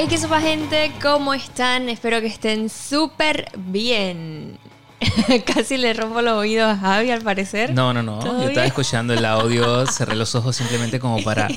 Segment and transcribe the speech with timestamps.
[0.00, 0.92] Hey, ¿qué sopa gente?
[1.02, 1.88] ¿Cómo están?
[1.88, 4.56] Espero que estén súper bien.
[5.52, 7.72] Casi le rompo los oídos a Javi, al parecer.
[7.74, 8.20] No, no, no.
[8.20, 11.48] ¿Todo Yo estaba escuchando el audio, cerré los ojos simplemente como para,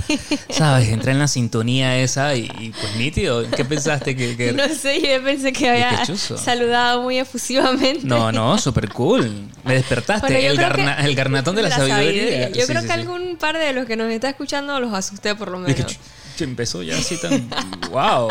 [0.49, 0.89] ¿sabes?
[0.89, 3.43] Entrar en la sintonía esa y, y, pues nítido.
[3.51, 4.35] ¿Qué pensaste que...?
[4.35, 8.01] que- No sé, yo pensé que había saludado muy efusivamente.
[8.07, 9.31] No, no, súper cool.
[9.65, 10.27] Me despertaste.
[10.27, 12.49] Bueno, el, garna- que- el garnatón de la, sabiduría.
[12.49, 12.99] Yo Sí, creo sí, que sí.
[12.99, 15.97] algún par de los que nos está escuchando los asusté por lo menos.
[16.31, 17.49] Dije, "Ch- ch- empezó ya así tan...
[17.91, 18.29] ¡Wow!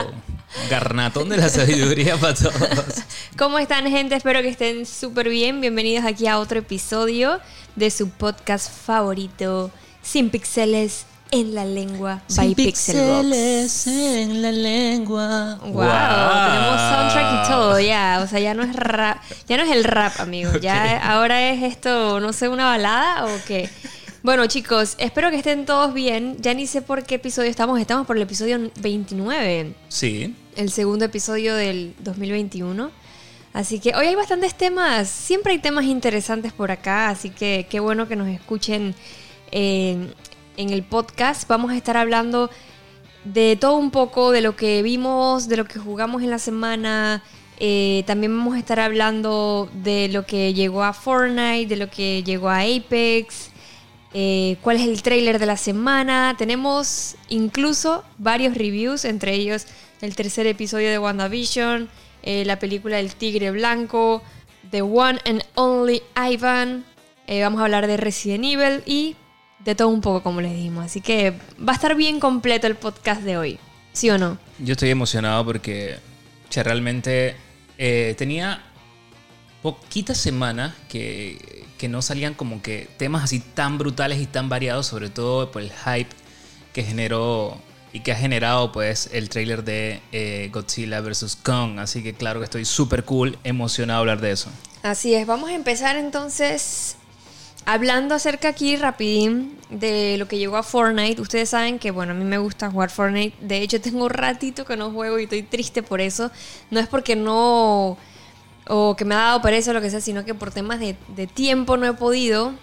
[0.69, 2.55] Garnatón de la sabiduría para todos.
[3.39, 4.17] ¿Cómo están, gente?
[4.17, 5.61] Espero que estén súper bien.
[5.61, 7.39] Bienvenidos aquí a otro episodio
[7.77, 9.71] de su podcast favorito,
[10.03, 13.87] Sin Pixeles en la Lengua by Pixelbox.
[13.87, 15.59] en la lengua.
[15.63, 19.71] Wow, tenemos soundtrack y todo ya, o sea, ya no es rap, ya no es
[19.71, 23.71] el rap, amigo, ya ahora es esto, no sé, una balada o qué.
[24.23, 26.37] Bueno, chicos, espero que estén todos bien.
[26.41, 30.35] Ya ni sé por qué episodio estamos, estamos por el episodio 29, Sí.
[30.57, 32.91] el segundo episodio del 2021.
[33.53, 37.81] Así que hoy hay bastantes temas, siempre hay temas interesantes por acá, así que qué
[37.81, 38.95] bueno que nos escuchen
[39.51, 40.13] en
[40.57, 41.49] el podcast.
[41.49, 42.51] Vamos a estar hablando
[43.25, 47.23] de todo un poco, de lo que vimos, de lo que jugamos en la semana.
[47.63, 52.23] eh, también vamos a estar hablando de lo que llegó a Fortnite, de lo que
[52.23, 53.50] llegó a Apex,
[54.13, 56.35] eh, cuál es el trailer de la semana.
[56.37, 59.67] Tenemos incluso varios reviews, entre ellos
[60.01, 61.89] el tercer episodio de WandaVision,
[62.23, 64.23] eh, la película El Tigre Blanco,
[64.71, 66.85] The One and Only Ivan.
[67.27, 69.17] eh, vamos a hablar de Resident Evil y
[69.65, 70.87] de todo un poco, como les dijimos.
[70.87, 73.59] Así que va a estar bien completo el podcast de hoy.
[73.93, 74.39] ¿Sí o no?
[74.59, 75.99] Yo estoy emocionado porque
[76.55, 77.37] realmente
[77.79, 78.63] eh, tenía
[79.63, 84.87] poquitas semanas que, que no salían como que temas así tan brutales y tan variados,
[84.87, 86.11] sobre todo por el hype
[86.73, 87.61] que generó
[87.93, 91.37] y que ha generado pues el tráiler de eh, Godzilla vs.
[91.43, 91.79] Kong.
[91.79, 94.51] Así que claro que estoy súper cool, emocionado a hablar de eso.
[94.83, 96.97] Así es, vamos a empezar entonces
[97.67, 101.21] hablando acerca aquí rapidín de lo que llegó a Fortnite.
[101.21, 103.37] Ustedes saben que, bueno, a mí me gusta jugar Fortnite.
[103.41, 106.31] De hecho, tengo un ratito que no juego y estoy triste por eso.
[106.71, 107.97] No es porque no...
[108.73, 110.95] o que me ha dado pereza o lo que sea, sino que por temas de,
[111.27, 112.55] tiempo no he podido.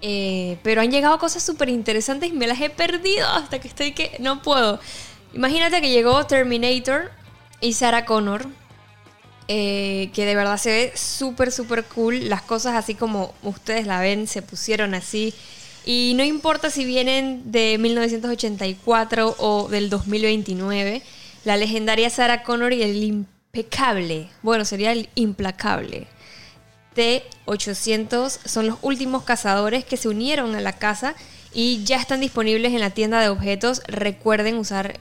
[0.00, 3.92] Eh, pero han llegado cosas súper interesantes y me las he perdido hasta que estoy
[3.92, 4.78] que no puedo.
[5.34, 7.10] Imagínate que llegó Terminator
[7.60, 8.46] y Sarah Connor
[9.48, 12.28] eh, que de verdad se ve súper, súper cool.
[12.28, 15.34] Las cosas así como ustedes la ven, se pusieron así.
[15.84, 21.02] Y no importa si vienen de 1984 o del 2029,
[21.44, 26.06] la legendaria Sarah Connor y el impecable, bueno, sería el implacable.
[26.94, 31.14] T-800 son los últimos cazadores que se unieron a la casa
[31.52, 33.82] y ya están disponibles en la tienda de objetos.
[33.86, 34.98] Recuerden usar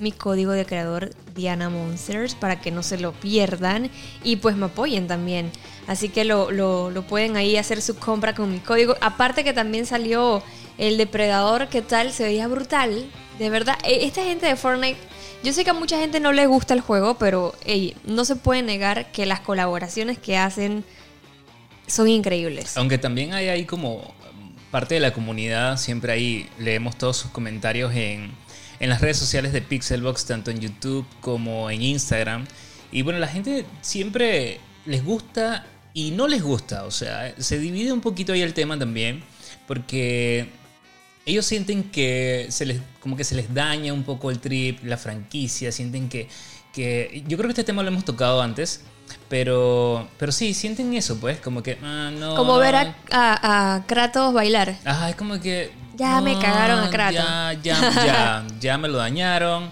[0.00, 3.90] mi código de creador Diana Monsters para que no se lo pierdan
[4.24, 5.52] y pues me apoyen también.
[5.86, 8.96] Así que lo, lo- lo pueden ahí hacer su compra con mi código.
[9.00, 10.42] Aparte que también salió
[10.78, 12.12] el depredador, ¿qué tal?
[12.12, 13.06] Se veía brutal.
[13.38, 14.98] De verdad, e- esta gente de Fortnite,
[15.44, 18.34] yo sé que a mucha gente no le gusta el juego, pero ey, no se
[18.34, 20.84] puede negar que las colaboraciones que hacen
[21.86, 22.76] son increíbles.
[22.78, 27.30] Aunque también hay ahí como um, parte de la comunidad, siempre ahí leemos todos sus
[27.30, 28.32] comentarios en,
[28.80, 32.46] en las redes sociales de Pixelbox, tanto en YouTube como en Instagram.
[32.90, 37.92] Y bueno, la gente siempre les gusta y no les gusta, o sea, se divide
[37.92, 39.22] un poquito ahí el tema también,
[39.66, 40.48] porque
[41.26, 44.96] ellos sienten que se les, como que se les daña un poco el trip, la
[44.96, 46.28] franquicia, sienten que,
[46.72, 48.82] que yo creo que este tema lo hemos tocado antes,
[49.28, 52.34] pero, pero sí, sienten eso, pues, como que, ah, no.
[52.36, 54.76] Como ver a, a- a Kratos bailar.
[54.84, 55.72] Ajá, es como que.
[55.96, 57.14] Ya me cagaron a Kratos.
[57.14, 59.70] Ya, ya, ya, ya me lo dañaron.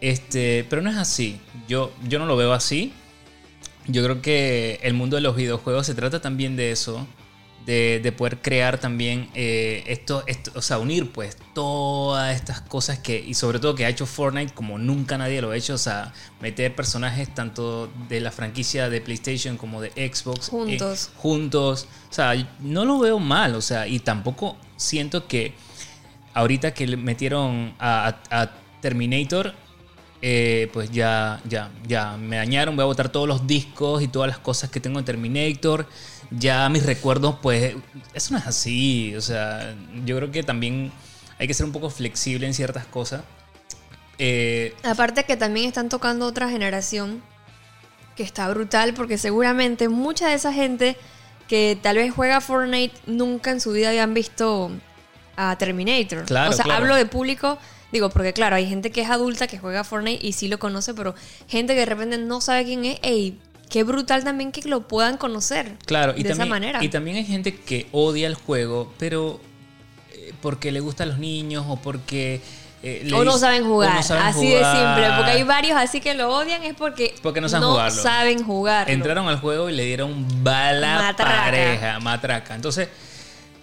[0.00, 1.40] Este, pero no es así.
[1.68, 2.92] Yo, yo no lo veo así.
[3.86, 7.06] Yo creo que el mundo de los videojuegos se trata también de eso.
[7.66, 12.98] De, de poder crear también eh, esto, esto, o sea, unir pues todas estas cosas
[12.98, 15.78] que, y sobre todo que ha hecho Fortnite como nunca nadie lo ha hecho, o
[15.78, 21.10] sea, meter personajes tanto de la franquicia de PlayStation como de Xbox eh, Juntos.
[21.16, 21.86] juntos.
[22.10, 25.52] O sea, no lo veo mal, o sea, y tampoco siento que
[26.34, 29.54] ahorita que le metieron a, a- a Terminator,
[30.22, 34.28] eh, pues ya, ya, ya me dañaron, voy a botar todos los discos y todas
[34.28, 35.86] las cosas que tengo en Terminator.
[36.30, 37.74] Ya mis recuerdos, pues,
[38.14, 39.14] eso no es así.
[39.16, 39.74] O sea,
[40.04, 40.92] yo creo que también
[41.38, 43.22] hay que ser un poco flexible en ciertas cosas.
[44.18, 47.22] Eh, Aparte que también están tocando otra generación
[48.14, 50.98] que está brutal porque seguramente mucha de esa gente
[51.48, 54.70] que tal vez juega Fortnite nunca en su vida habían visto
[55.36, 56.26] a Terminator.
[56.26, 56.82] Claro, o sea, claro.
[56.82, 57.58] hablo de público
[57.92, 60.94] Digo, porque claro, hay gente que es adulta que juega Fortnite y sí lo conoce,
[60.94, 61.14] pero
[61.48, 63.38] gente que de repente no sabe quién es, ey,
[63.68, 65.76] qué brutal también que lo puedan conocer.
[65.86, 66.84] Claro, y de también, esa manera.
[66.84, 69.40] Y también hay gente que odia el juego, pero
[70.12, 72.40] eh, porque le gustan los niños o porque...
[72.82, 75.08] eh, o no saben o jugar, no saben así de simple.
[75.16, 78.02] Porque hay varios así que lo odian es porque, Porque no saben jugarlo.
[78.02, 78.88] saben jugar.
[78.90, 81.42] Entraron al juego y le dieron bala Matraca.
[81.44, 82.54] pareja, matraca.
[82.54, 82.88] Entonces,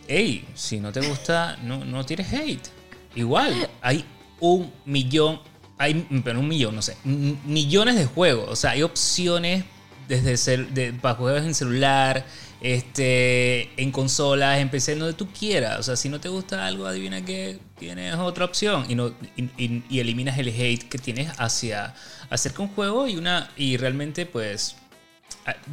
[0.08, 2.68] hey, si no te gusta, no, no tires hate.
[3.16, 4.06] Igual, hay
[4.40, 5.40] un millón,
[5.78, 8.50] hay, pero un millón, no sé, millones de juegos.
[8.50, 9.64] O sea, hay opciones
[10.08, 12.26] desde cel- de, para juegos en celular,
[12.62, 15.80] este, en consolas, en PC, donde tú quieras.
[15.80, 20.00] O sea, si no te gusta algo, adivina que tienes otra opción y, no, y,
[20.00, 21.94] eliminas el hate que tienes hacia
[22.30, 24.76] de un juego y una y realmente pues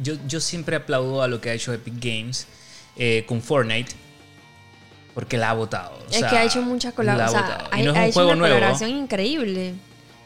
[0.01, 2.47] yo, yo siempre aplaudo a lo que ha hecho Epic Games
[2.95, 3.91] eh, con Fortnite
[5.15, 5.97] porque la ha votado.
[5.97, 7.51] o Es sea, que ha hecho muchas la ha colaboraciones.
[7.71, 8.55] ha, no es ha un hecho una nuevo.
[8.55, 9.73] colaboración increíble.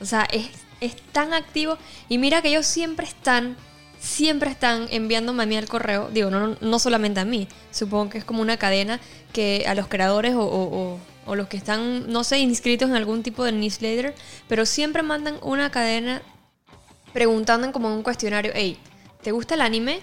[0.02, 0.50] O sea, es,
[0.82, 1.78] es tan activo.
[2.10, 3.56] Y mira que ellos siempre están,
[4.00, 6.10] siempre están enviándome a mí al correo.
[6.12, 7.48] Digo, no, no solamente a mí.
[7.72, 9.00] Supongo que es como una cadena
[9.32, 12.96] que a los creadores o, o- o- o los que están, no sé, inscritos en
[12.96, 14.16] algún tipo de newsletter,
[14.48, 16.24] pero siempre mandan una cadena
[17.14, 18.78] preguntando como en un cuestionario, hey,
[19.22, 20.00] ¿te gusta el anime?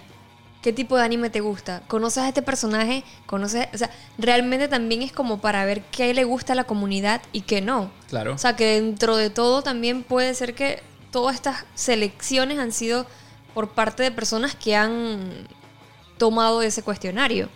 [0.61, 1.83] ¿Qué tipo de anime te gusta?
[1.87, 3.03] ¿Conoces a este personaje?
[3.25, 3.67] ¿Conoces?
[3.73, 7.41] O sea, realmente también es como para ver qué le gusta a la comunidad y
[7.41, 7.91] qué no.
[8.09, 8.33] Claro.
[8.33, 10.81] O sea, que dentro de todo también puede ser que
[11.11, 13.05] todas estas selecciones han sido
[13.53, 15.47] por parte de personas que han
[16.17, 17.49] tomado ese cuestionario.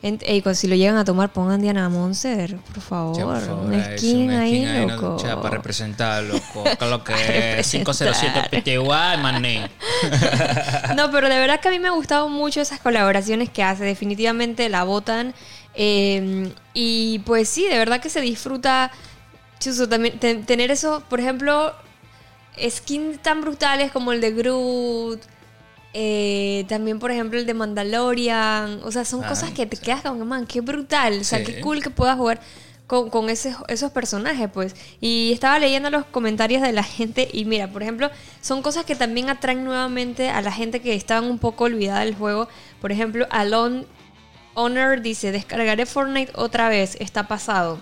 [0.00, 3.16] Cuando- si lo llegan a tomar, pongan Diana Monster, por favor.
[3.16, 5.16] Che, por favor, un es skin un ahí, no, loco.
[5.20, 6.64] cha, para representar, loco.
[6.78, 7.70] ¿Qué es lo que es?
[7.70, 8.50] 507 representar.
[8.62, 9.70] PTY, mané.
[10.96, 13.84] No, pero de verdad que a mí me ha gustado mucho esas colaboraciones que hace.
[13.84, 15.34] Definitivamente la votan.
[15.74, 18.90] Eh, y pues sí, de verdad que se disfruta.
[19.60, 21.74] Chuso, también te- tener eso, por ejemplo,
[22.68, 25.20] skins tan brutales como el de Groot.
[25.92, 28.80] Eh, también, por ejemplo, el de Mandalorian.
[28.84, 29.82] O sea, son Ah, cosas que te sí.
[29.82, 31.18] quedas como, man, qué brutal.
[31.20, 31.44] O sea, Sí.
[31.46, 32.40] qué cool que puedas jugar
[32.86, 34.74] con, con ese- esos personajes, pues.
[35.00, 38.10] Y estaba leyendo los comentarios de la gente y mira, por ejemplo,
[38.40, 42.14] son cosas que también atraen nuevamente a la gente que estaban un poco olvidada del
[42.16, 42.48] juego.
[42.80, 43.86] Por ejemplo, Alon
[44.54, 47.78] Honor dice, descargaré Fortnite otra vez, está pasado.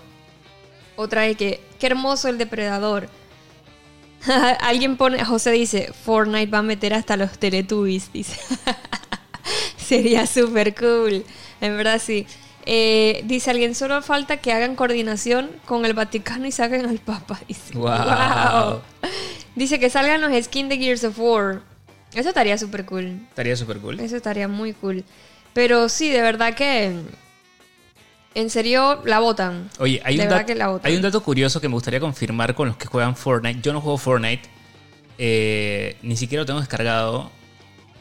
[0.96, 3.08] Otra vez que, qué hermoso el depredador.
[4.61, 8.38] Alguien pone, José dice, Fortnite va a meter hasta los Teletubbies, dice.
[9.76, 11.25] Sería súper cool.
[11.61, 12.26] En verdad sí.
[12.67, 17.41] Eh, dice alguien, solo falta que hagan coordinación con el Vaticano y saquen al Papa.
[17.49, 17.73] Dice.
[17.75, 17.88] Wow.
[17.88, 18.81] Wow.
[19.55, 21.62] Dice que salgan los skins de Gears of War.
[22.15, 23.20] Eso estaría súper cool.
[23.31, 23.99] Estaría súper cool.
[24.00, 25.05] Eso estaría muy cool.
[25.53, 26.93] Pero sí, de verdad que...
[28.34, 29.69] En serio, la votan.
[29.78, 30.88] Oye, hay De un, que la votan.
[30.90, 33.60] hay un dato curioso que me gustaría confirmar con los que juegan Fortnite.
[33.62, 34.48] Yo no juego Fortnite,
[35.19, 37.30] eh, ni siquiera lo tengo descargado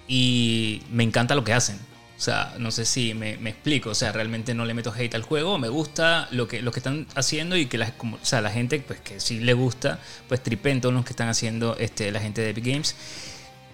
[0.07, 1.77] y me encanta lo que hacen.
[2.18, 3.91] O sea, no sé si me, me explico.
[3.91, 5.57] O sea, realmente no le meto hate al juego.
[5.59, 8.50] Me gusta lo que, lo que están haciendo y que la, como- o sea, la
[8.50, 12.19] gente, pues que sí le gusta, pues tripen todos los que están haciendo este, la
[12.19, 12.95] gente de Epic Games.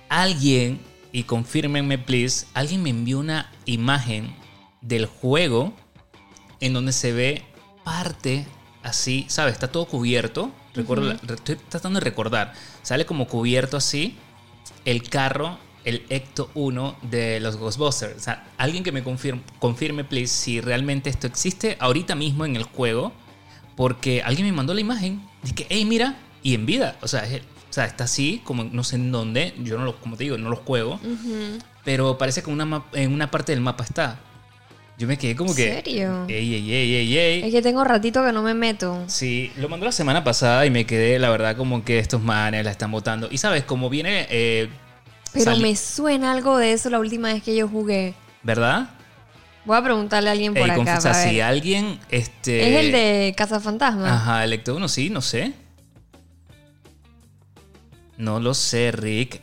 [0.09, 0.79] Alguien,
[1.11, 4.35] y confírmenme please, alguien me envió una imagen
[4.81, 5.73] del juego
[6.65, 7.44] en donde se ve
[7.83, 8.45] parte
[8.83, 9.54] así, ¿sabes?
[9.54, 10.51] Está todo cubierto.
[10.74, 12.54] Recuerdo, estoy tratando de recordar.
[12.81, 14.16] Sale como cubierto así
[14.85, 18.16] el carro, el Ecto 1 de los Ghostbusters.
[18.18, 22.56] O sea, alguien que me confirme, confirme, please, si realmente esto existe ahorita mismo en
[22.56, 23.11] el juego.
[23.76, 25.28] Porque alguien me mandó la imagen.
[25.42, 26.95] Dije, hey, mira, y en vida.
[27.02, 29.56] O sea, es- o sea, está así, como no sé en dónde.
[29.59, 30.99] Yo no lo, como te digo, no lo juego.
[31.83, 34.19] Pero parece que una en una parte del mapa está.
[34.97, 35.73] Yo me quedé como ¿En que.
[35.73, 36.26] serio?
[36.28, 37.44] Ey, ey, ey, ey, ey.
[37.44, 39.04] Es que tengo ratito que no me meto.
[39.07, 42.64] Sí, lo mandó la semana pasada y me quedé, la verdad, como que estos manes
[42.64, 43.28] la están votando.
[43.31, 44.28] Y sabes, como viene.
[44.30, 44.69] eh,
[45.33, 48.14] Pero me suena algo de eso la última vez que yo jugué.
[48.44, 48.92] ¿Verdad?
[49.66, 50.76] Voy a preguntarle a alguien por Ey, acá.
[50.76, 51.30] confusa, para ver.
[51.30, 52.00] si alguien.
[52.12, 54.14] Este, Es el de Cazafantasma.
[54.14, 55.54] Ajá, el Ecto 1, sí, no sé.
[58.18, 59.42] No lo sé, Rick.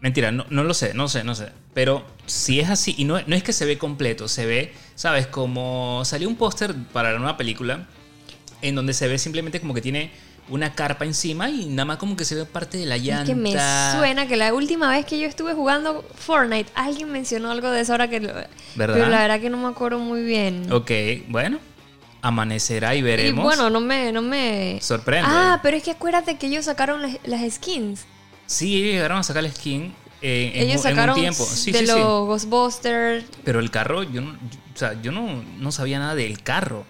[0.00, 1.48] Mentira, no, no lo sé, no sé, no sé.
[1.74, 5.28] Pero si es así, y no, no es que se ve completo, se ve, ¿sabes?
[5.28, 7.86] Como salió un póster para la nueva película,
[8.62, 10.10] en donde se ve simplemente como que tiene
[10.48, 13.22] una carpa encima y nada más como que se ve parte de la llanta.
[13.22, 17.52] Es que me suena que la última vez que yo estuve jugando Fortnite, alguien mencionó
[17.52, 18.18] algo de eso ahora que...
[18.18, 18.32] lo-
[18.74, 18.94] ¿Verdad?
[18.96, 20.72] Pero la verdad que no me acuerdo muy bien.
[20.72, 20.90] Ok,
[21.28, 21.60] bueno.
[22.22, 23.44] Amanecerá y y veremos.
[23.44, 24.10] bueno, no me...
[24.10, 24.78] No me...
[24.82, 25.28] Sorprende.
[25.30, 28.06] Ah, pero es que acuérdate que ellos sacaron las, las skins.
[28.46, 31.44] Sí, ellos llegaron a sacar el skin eh, en, ellos un- en sacaron un tiempo.
[31.44, 32.02] Sí, de sí, los sí.
[32.02, 33.24] Ghostbusters.
[33.44, 36.84] Pero el carro, yo no, yo- o sea, yo no, no sabía nada del carro.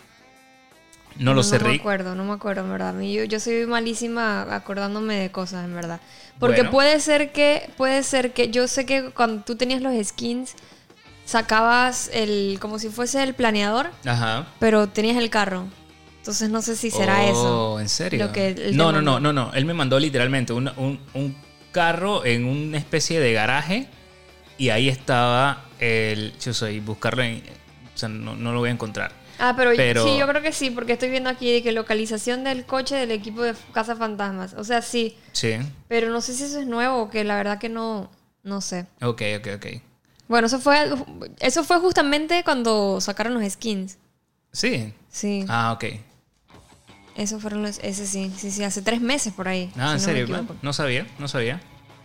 [1.17, 3.01] No lo sé, No me acuerdo, no me acuerdo, en verdad.
[3.01, 6.01] Yo, yo soy malísima acordándome de cosas, en verdad.
[6.39, 6.71] Porque Bueno.
[6.71, 10.55] puede ser que, puede ser que, yo sé que cuando tú tenías los skins,
[11.25, 14.47] sacabas el, como si fuese el planeador, Ajá.
[14.61, 15.65] pero tenías el carro.
[16.19, 17.73] Entonces no sé si será eso.
[17.75, 18.27] Oh, ¿en serio?
[18.27, 19.51] Lo que no, no, no, no, no.
[19.55, 21.37] Él me mandó literalmente un, un- un
[21.79, 23.87] carro en una especie de garaje
[24.59, 26.33] y ahí estaba el...
[26.41, 27.43] Yo soy, buscarlo en...
[27.95, 29.13] O sea, no, no lo voy a encontrar.
[29.39, 32.43] Ah, pero, Pero- sí, yo creo que sí, porque estoy viendo aquí de que localización
[32.43, 34.55] del coche del equipo de Casa Fantasmas.
[34.55, 35.55] O sea, sí, Sí.
[35.87, 38.11] pero no sé si eso es nuevo o que la verdad que no,
[38.43, 38.87] no sé.
[39.01, 39.67] Ok, ok, ok.
[40.27, 40.91] Bueno, eso fue,
[41.39, 43.99] eso fue justamente cuando sacaron los skins.
[44.51, 44.93] Sí.
[45.09, 45.85] Sí, Ah, ok.
[47.19, 49.71] Esos fueron los, ese sí, sí, sí, hace tres meses por ahí.
[49.77, 50.49] Ah, si en no serio, man?
[50.63, 51.61] no sabía, no sabía.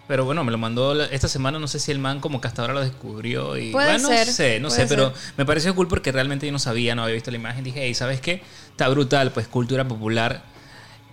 [0.07, 2.61] Pero bueno, me lo mandó esta semana, no sé si el man como que hasta
[2.61, 5.87] ahora lo descubrió y Puede bueno, ser, no sé, no sé, pero me pareció cool
[5.87, 8.41] porque realmente yo no sabía, no había visto la imagen, dije, hey, ¿sabes qué?
[8.71, 10.43] Está brutal, pues cultura popular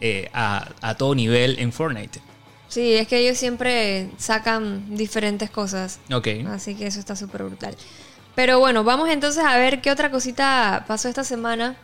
[0.00, 2.20] eh, a, a todo nivel en Fortnite.
[2.66, 6.00] Sí, es que ellos siempre sacan diferentes cosas.
[6.12, 6.28] Ok.
[6.48, 7.76] Así que eso está súper brutal.
[8.34, 11.76] Pero bueno, vamos entonces a ver qué otra cosita pasó esta semana.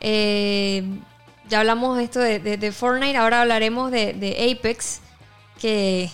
[0.00, 0.84] Eh,
[1.48, 5.00] ya hablamos esto de, de- de Fortnite, ahora hablaremos de, de Apex.
[5.60, 6.10] Que,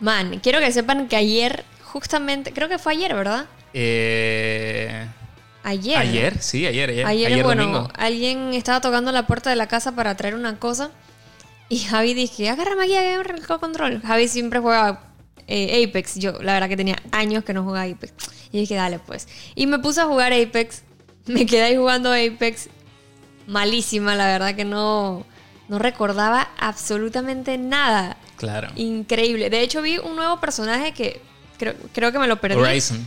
[0.00, 3.46] man, quiero que sepan que ayer, justamente, creo que fue ayer, ¿verdad?
[3.72, 5.06] Eh,
[5.62, 5.96] Ayer.
[5.96, 7.06] ayer, sí, ayer, ayer.
[7.06, 7.88] Ayer, ayer bueno, domingo.
[7.96, 10.90] alguien estaba tocando la puerta de la casa para traer una cosa.
[11.70, 14.02] Y Javi dije, agárrame aquí, agarra el control.
[14.02, 15.00] Javi siempre juega
[15.46, 16.16] eh, Apex.
[16.16, 18.12] Yo, la verdad que tenía años que no jugaba Apex.
[18.52, 19.26] Y dije, dale pues.
[19.54, 20.82] Y me puse a jugar Apex.
[21.26, 22.68] Me quedé ahí jugando Apex.
[23.46, 25.24] Malísima, la verdad que no,
[25.68, 28.16] no recordaba absolutamente nada.
[28.36, 28.68] Claro.
[28.76, 29.50] Increíble.
[29.50, 31.20] De hecho, vi un nuevo personaje que
[31.58, 32.56] creo, creo que me lo perdí.
[32.60, 33.06] Horizon.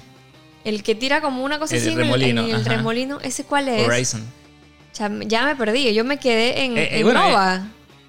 [0.64, 3.20] El que tira como una cosa El así en el- remolino, en el, remolino.
[3.22, 3.88] ¿Ese cuál es?
[3.88, 4.26] Horizon.
[4.96, 5.94] Ya, ya me perdí.
[5.94, 7.68] Yo me quedé en, Eh, eh, en bueno, Nova.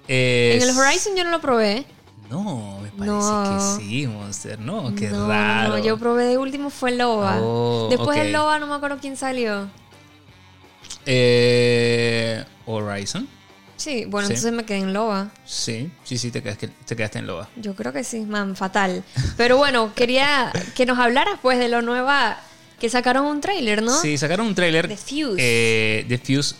[0.08, 1.84] Eh, en el Horizon yo no lo probé.
[2.30, 3.76] No, me parece No.
[3.78, 4.58] que sí, Monster.
[4.58, 5.68] No, qué no, raro.
[5.70, 7.38] no, yo probé de último fue Loba.
[7.40, 8.22] Oh, Después ok.
[8.24, 9.68] del Loba no me acuerdo quién salió.
[11.10, 13.26] Eh, Horizon.
[13.76, 14.34] Sí, bueno, Sí.
[14.34, 15.30] entonces me quedé en Loba.
[15.46, 17.48] Sí, sí, sí, te quedaste, te quedaste en Loba.
[17.56, 19.04] Yo creo que sí, man, fatal.
[19.36, 22.38] Pero bueno, quería que nos hablaras pues de lo nueva
[22.80, 23.98] que sacaron un tráiler, ¿no?
[24.00, 25.36] Sí, sacaron un tráiler The Fuse.
[25.38, 26.56] eh, de Fuse.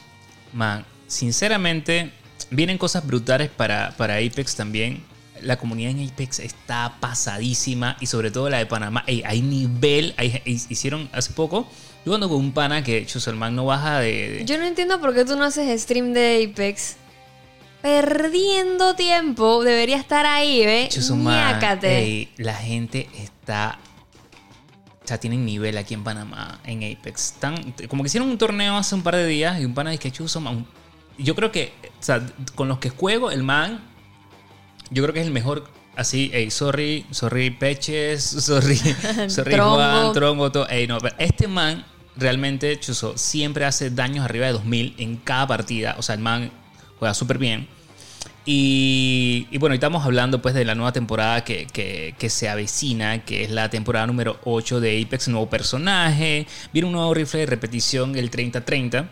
[0.52, 2.12] Man, sinceramente,
[2.50, 5.02] vienen cosas brutales para, para Apex también.
[5.42, 9.04] La comunidad en Apex está pasadísima y sobre todo la de Panamá.
[9.06, 10.14] Ey, hay nivel.
[10.16, 11.68] hay- hicieron hace poco.
[12.04, 14.30] Yo ando con un pana que Chuselman no baja de.
[14.38, 16.96] de- Yo no entiendo por qué tú no haces stream de Apex.
[17.82, 20.88] Perdiendo tiempo, debería estar ahí, ¿eh?
[21.52, 21.98] Ñácate.
[21.98, 23.78] ey, la gente está.
[25.04, 27.32] O sea, tienen nivel aquí en Panamá, en Apex.
[27.34, 30.02] Están, como que hicieron un torneo hace un par de días y un pana dice
[30.02, 30.66] que Chusuman.
[31.18, 33.80] Yo creo que, o sea, con los que juego, el man,
[34.90, 35.70] yo creo que es el mejor.
[35.98, 38.76] Así, ey, sorry, sorry, Peches, sorry,
[39.28, 39.74] sorry, Trongo.
[39.74, 40.68] Juan, Trongo, todo.
[40.68, 41.84] Ey, no, pero este man
[42.16, 45.96] realmente, Chuso, siempre hace daños arriba de 2000 en cada partida.
[45.98, 46.50] O sea, el man
[46.98, 47.66] juega súper bien.
[48.46, 53.24] Y, y bueno, estamos hablando pues de la nueva temporada que, que- que se avecina,
[53.24, 57.46] que es la temporada número 8 de Apex, nuevo personaje, viene un nuevo rifle de
[57.46, 59.06] repetición, el 30-30,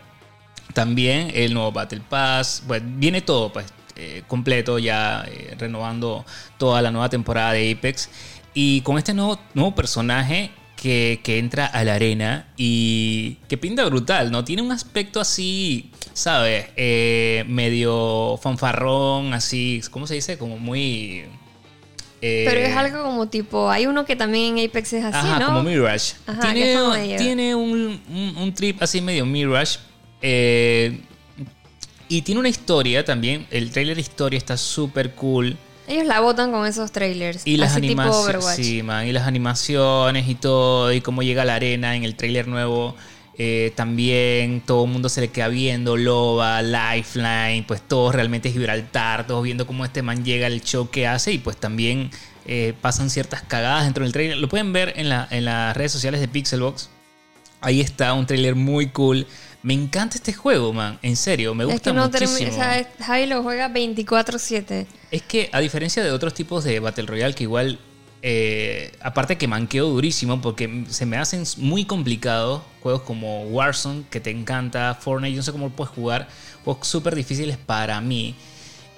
[0.73, 3.67] también el nuevo Battle Pass, bueno, viene todo pues
[3.97, 6.25] eh, completo ya eh, renovando
[6.57, 8.09] toda la nueva temporada de Apex
[8.53, 13.83] y con este nuevo, nuevo personaje que, que entra a la arena y que pinta
[13.85, 14.43] brutal, ¿no?
[14.43, 16.67] Tiene un aspecto así, ¿sabes?
[16.75, 20.37] Eh, medio fanfarrón, así, ¿cómo se dice?
[20.37, 21.23] Como muy...
[22.21, 25.39] eh, Pero es algo como tipo, hay uno que también en Apex es así, Ajá,
[25.39, 25.45] ¿no?
[25.47, 26.13] como Mirage.
[26.27, 26.75] Ajá, tiene
[27.17, 29.79] tiene un, un- un trip así medio Mirage.
[30.21, 31.01] eh,
[32.09, 33.45] y tiene una historia también.
[33.51, 35.57] El trailer de historia está súper cool.
[35.87, 37.47] Ellos la botan con esos trailers.
[37.47, 38.35] Y las así tipo animaciones.
[38.43, 38.55] Overwatch.
[38.61, 40.91] Sí, man, y las animaciones y todo.
[40.91, 42.95] Y cómo llega a la arena en el trailer nuevo.
[43.39, 45.95] eh, también todo el mundo se le queda viendo.
[45.95, 47.63] Loba, Lifeline.
[47.67, 49.27] Pues todos realmente es Gibraltar.
[49.27, 51.31] Todos viendo cómo este man llega, el show que hace.
[51.33, 52.09] Y pues también
[52.45, 54.37] eh, pasan ciertas cagadas dentro del trailer.
[54.37, 56.89] Lo pueden ver en, la- en las redes sociales de Pixelbox.
[57.61, 59.25] Ahí está un trailer muy cool.
[59.63, 60.99] Me encanta este juego, man.
[61.01, 62.31] En serio, me Es gusta que no muchísimo.
[62.37, 64.87] termina, o sea, es- Javi lo juega 24/7.
[65.11, 67.79] Es que a diferencia de otros tipos de Battle Royale que igual,
[68.21, 74.19] eh, aparte que manqueo durísimo porque se me hacen muy complicados juegos como Warzone, que
[74.19, 76.27] te encanta, Fortnite, yo no sé cómo puedes jugar,
[76.63, 78.35] juegos súper difíciles para mí.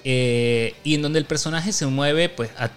[0.02, 2.70] eh, y en donde el personaje se mueve pues a- eh,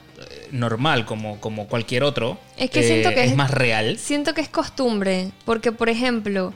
[0.51, 2.37] normal como, como cualquier otro.
[2.57, 3.97] Es que siento que es, es- más real.
[3.97, 6.53] Siento que es costumbre, porque por ejemplo,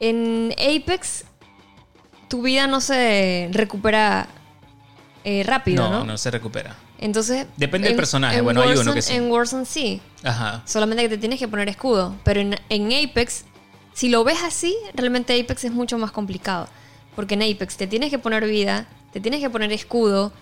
[0.00, 1.24] en Apex
[2.28, 4.28] tu vida no se recupera
[5.24, 6.04] eh, rápido, no, ¿no?
[6.04, 6.76] no se recupera.
[6.98, 7.46] Entonces.
[7.56, 8.40] Depende del personaje.
[8.40, 9.14] Bueno, hay uno que sí.
[9.14, 10.00] En Warzone sí.
[10.22, 10.62] Ajá.
[10.64, 12.16] Solamente que te tienes que poner escudo.
[12.24, 13.44] Pero en, en Apex,
[13.94, 16.68] si lo ves así, realmente Apex es mucho más complicado.
[17.14, 20.32] Porque en Apex te tienes que poner vida, te tienes que poner escudo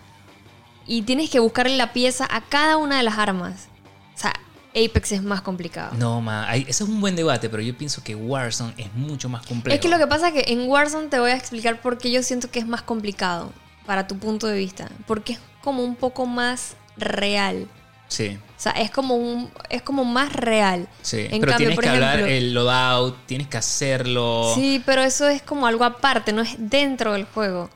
[0.86, 3.68] y tienes que buscarle la pieza a cada una de las armas.
[4.14, 4.32] O sea,
[4.76, 5.92] Apex es más complicado.
[5.96, 9.28] No, ma, hay- ese es un buen debate, pero yo pienso que Warzone es mucho
[9.28, 9.74] más complejo.
[9.74, 12.10] Es que lo que pasa es que en Warzone te voy a explicar por qué
[12.10, 13.52] yo siento que es más complicado
[13.86, 14.88] para tu punto de vista.
[15.06, 17.68] Porque es como un poco más real.
[18.08, 20.86] Sí, O sea, es como un es como más real.
[21.02, 21.26] sí.
[21.28, 24.52] En pero cambio, tienes por que hablar el loadout, tienes que hacerlo.
[24.54, 27.68] Sí, pero eso es como algo aparte, no es dentro del juego.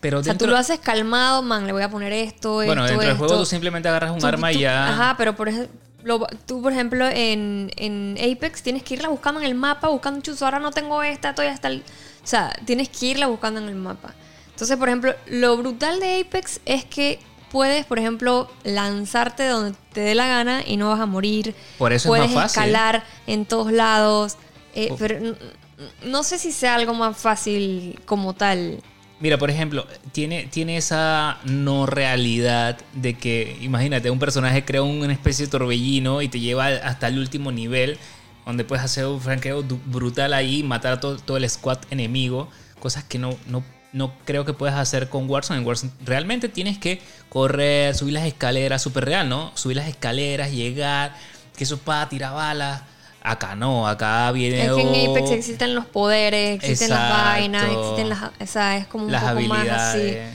[0.00, 2.72] Pero O sea, dentro, tú lo haces calmado, man, le voy a poner esto, bueno,
[2.84, 4.88] esto, dentro del juego tú simplemente agarras un Tú- arma y ya.
[4.88, 5.48] Ajá, pero por
[6.06, 10.20] ejemplo, tú, por ejemplo, en, en Apex tienes que irla buscando en el mapa, buscando
[10.20, 10.44] chuzo.
[10.44, 11.78] Ahora no tengo esta, estoy hasta el.
[12.22, 14.14] O sea, tienes que irla buscando en el mapa.
[14.50, 17.18] Entonces, por ejemplo, lo brutal de Apex es que
[17.50, 21.54] puedes, por ejemplo, lanzarte donde te dé la gana y no vas a morir.
[21.78, 22.62] Por eso es puedes más fácil.
[22.70, 24.36] escalar en todos lados.
[24.74, 25.34] eh, pero n-
[26.04, 28.82] no sé si sea algo más fácil como tal.
[29.20, 35.12] Mira, por ejemplo, tiene, tiene esa no realidad de que, imagínate, un personaje crea una
[35.12, 37.96] especie de torbellino y te lleva hasta el último nivel,
[38.44, 43.04] donde puedes hacer un franqueo brutal ahí, matar a todo, todo el squad enemigo, cosas
[43.04, 45.60] que no, no, no creo que puedas hacer con Warzone.
[45.60, 49.52] En Warzone realmente tienes que correr, subir las escaleras, súper real, ¿no?
[49.54, 51.14] Subir las escaleras, llegar,
[51.56, 52.82] que eso para tirar balas.
[53.26, 54.66] Acá no, acá viene...
[54.66, 58.22] Es que en Apex existen los poderes, existen las vainas, existen las.
[58.38, 59.70] O sea, es como un las poco más así.
[59.98, 60.34] habilidades.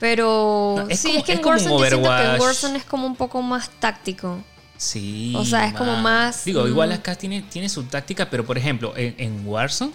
[0.00, 2.40] Pero No, es sí, como- es que es en Warzone yo siento que en.
[2.40, 4.38] Warzone es como un poco más táctico.
[4.76, 5.32] Sí.
[5.36, 6.68] O sea, es como más, Digo, mm.
[6.68, 9.92] igual acá tiene, tiene su táctica, pero por ejemplo, en, en Warzone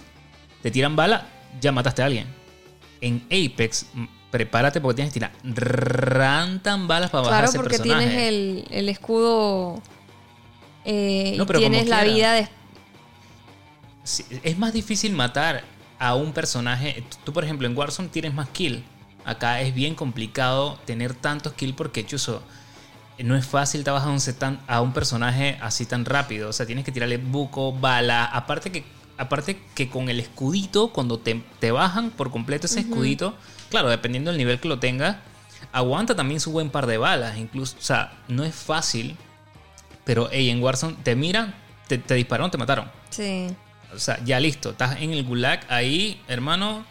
[0.62, 1.25] te tiran bala,
[1.62, 2.27] ya mataste a alguien.
[3.01, 7.77] En Apex, mm, prepárate porque tienes que tirar rantan balas para bajar Claro, ese porque
[7.77, 8.06] personaje.
[8.08, 9.82] tienes el, el escudo.
[10.86, 12.50] Eh, No, y pero tienes como la vida de.
[14.04, 15.63] Sí, es más difícil matar
[16.00, 17.04] a un personaje.
[17.24, 18.84] Tú, por ejemplo, en Warzone tienes más kill.
[19.26, 22.43] Acá es bien complicado tener tantos kill porque, chuzo,
[23.19, 24.13] no es fácil trabajar
[24.67, 26.50] a un personaje así tan rápido.
[26.50, 28.26] O sea, tienes que tirarle buco, bala.
[28.26, 28.84] Aparte que,
[29.17, 33.36] aparte que con el escudito, cuando te, te bajan por completo ese escudito,
[33.69, 35.17] claro, dependiendo del nivel que lo tengas,
[35.72, 37.38] aguanta también su buen par de balas.
[37.38, 39.15] Incluso, o sea, no es fácil.
[40.06, 41.54] Pero, hey, en Warzone te miran,
[41.88, 42.92] te, te dispararon, te mataron.
[43.10, 43.48] Sí.
[43.94, 46.86] O sea, ya listo, estás en el gulag ahí, hermano.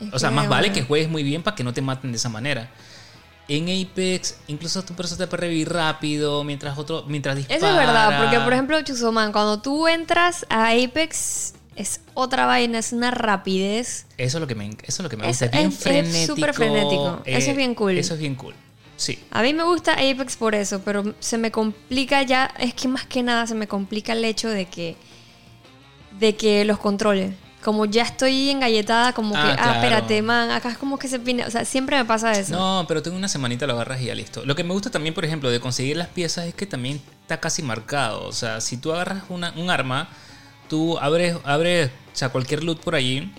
[0.00, 2.16] Es O sea, más vale que juegues muy bien para que no te maten de
[2.16, 2.70] esa manera.
[3.48, 7.56] En Apex, incluso tu persona te puede revivir rápido mientras otro, mientras dispara.
[7.58, 12.78] Eso es verdad, porque por ejemplo, Chuzoman, cuando tú entras a Apex, es otra vaina,
[12.78, 14.06] es una rapidez.
[14.18, 15.46] Eso es lo que me, eso es lo que me Es- gusta.
[15.46, 16.34] Es bien es- es frenético.
[16.36, 17.22] súper frenético.
[17.24, 17.98] Eso es bien cool.
[17.98, 18.54] Eso es bien cool.
[19.00, 19.18] Sí.
[19.30, 23.06] A mí me gusta Apex por eso, pero se me complica ya, es que más
[23.06, 24.94] que nada se me complica el hecho de que
[26.18, 27.32] de que los controles.
[27.64, 29.72] Como ya estoy engalletada, como Ah, que, ah, claro.
[29.80, 32.52] espérate, man, acá es como que se pine, o sea, siempre me pasa eso.
[32.52, 34.44] No, pero tengo una semanita lo agarras y ya listo.
[34.44, 37.40] Lo que me gusta también, por ejemplo, de conseguir las piezas es que también está
[37.40, 38.26] casi marcado.
[38.26, 40.08] O sea, si tú agarras una- un arma,
[40.68, 43.30] tú abres, abres o sea, cualquier loot por allí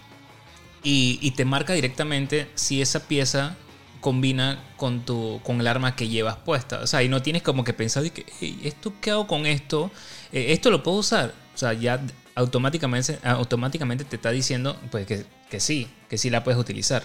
[0.83, 3.55] y, y te marca directamente si esa pieza
[4.01, 6.79] combina con tu con el arma que llevas puesta.
[6.79, 9.45] O sea, y no tienes como que pensar de que, "Hey, ¿esto qué hago con
[9.45, 9.89] esto?
[10.33, 11.33] Eh, ¿Esto lo puedo usar?
[11.55, 12.01] O sea, ya
[12.35, 17.03] automáticamente, automáticamente te está diciendo pues que, que sí, que sí la puedes utilizar.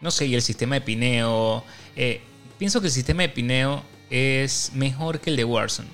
[0.00, 1.62] No sé, y el sistema de pineo.
[1.96, 2.20] eh,
[2.58, 5.88] pienso que el sistema de pineo es mejor que el de Warzone.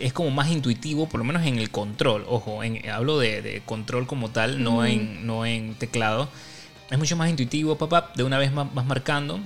[0.00, 2.24] Es como más intuitivo, por lo menos en el control.
[2.28, 6.28] Ojo, en- hablo de, de control como tal, no, en, no en teclado.
[6.90, 8.10] Es mucho más intuitivo, papá.
[8.16, 9.38] De una vez más, marcando.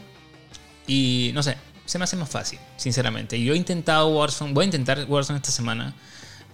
[0.88, 3.40] Y no sé, se me hace más fácil, sinceramente.
[3.40, 5.94] Yo he intentado Warzone, voy a intentar Warzone esta semana.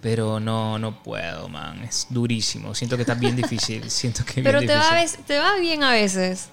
[0.01, 1.81] Pero no, no puedo, man.
[1.83, 2.75] Es durísimo.
[2.75, 3.89] Siento que está bien difícil.
[3.89, 6.49] Siento que pero bien te va, a veces- te va bien a veces.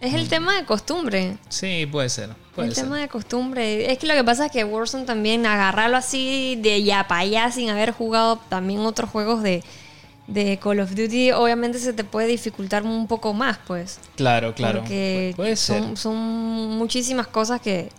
[0.00, 1.36] Es el tema de costumbre.
[1.50, 2.30] Sí, puede ser.
[2.54, 2.84] Puede el ser.
[2.84, 3.92] tema de costumbre.
[3.92, 7.50] Es que lo que pasa es que Warzone también, agarrarlo así de ya para allá
[7.50, 9.62] sin haber jugado también otros juegos de,
[10.26, 14.00] de Call of Duty, obviamente se te puede dificultar un poco más, pues.
[14.16, 14.80] Claro, claro.
[14.80, 15.80] Porque Pu- puede ser.
[15.82, 17.90] son, son muchísimas cosas que,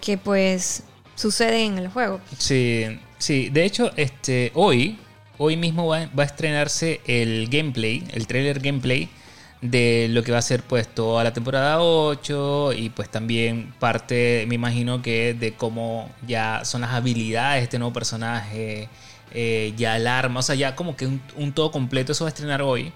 [0.00, 0.82] que pues
[1.14, 2.20] suceden en el juego.
[2.38, 2.84] Sí,
[3.18, 3.50] sí.
[3.50, 4.98] De hecho, este, hoy,
[5.36, 9.08] hoy mismo va, va a estrenarse el gameplay, el trailer gameplay
[9.60, 14.44] de lo que va a ser pues toda la temporada 8 y pues también parte,
[14.48, 18.88] me imagino que de cómo ya son las habilidades de este nuevo personaje,
[19.32, 22.28] eh, ya el arma, o sea, ya como que un, un todo completo, eso va
[22.28, 22.92] a estrenar hoy.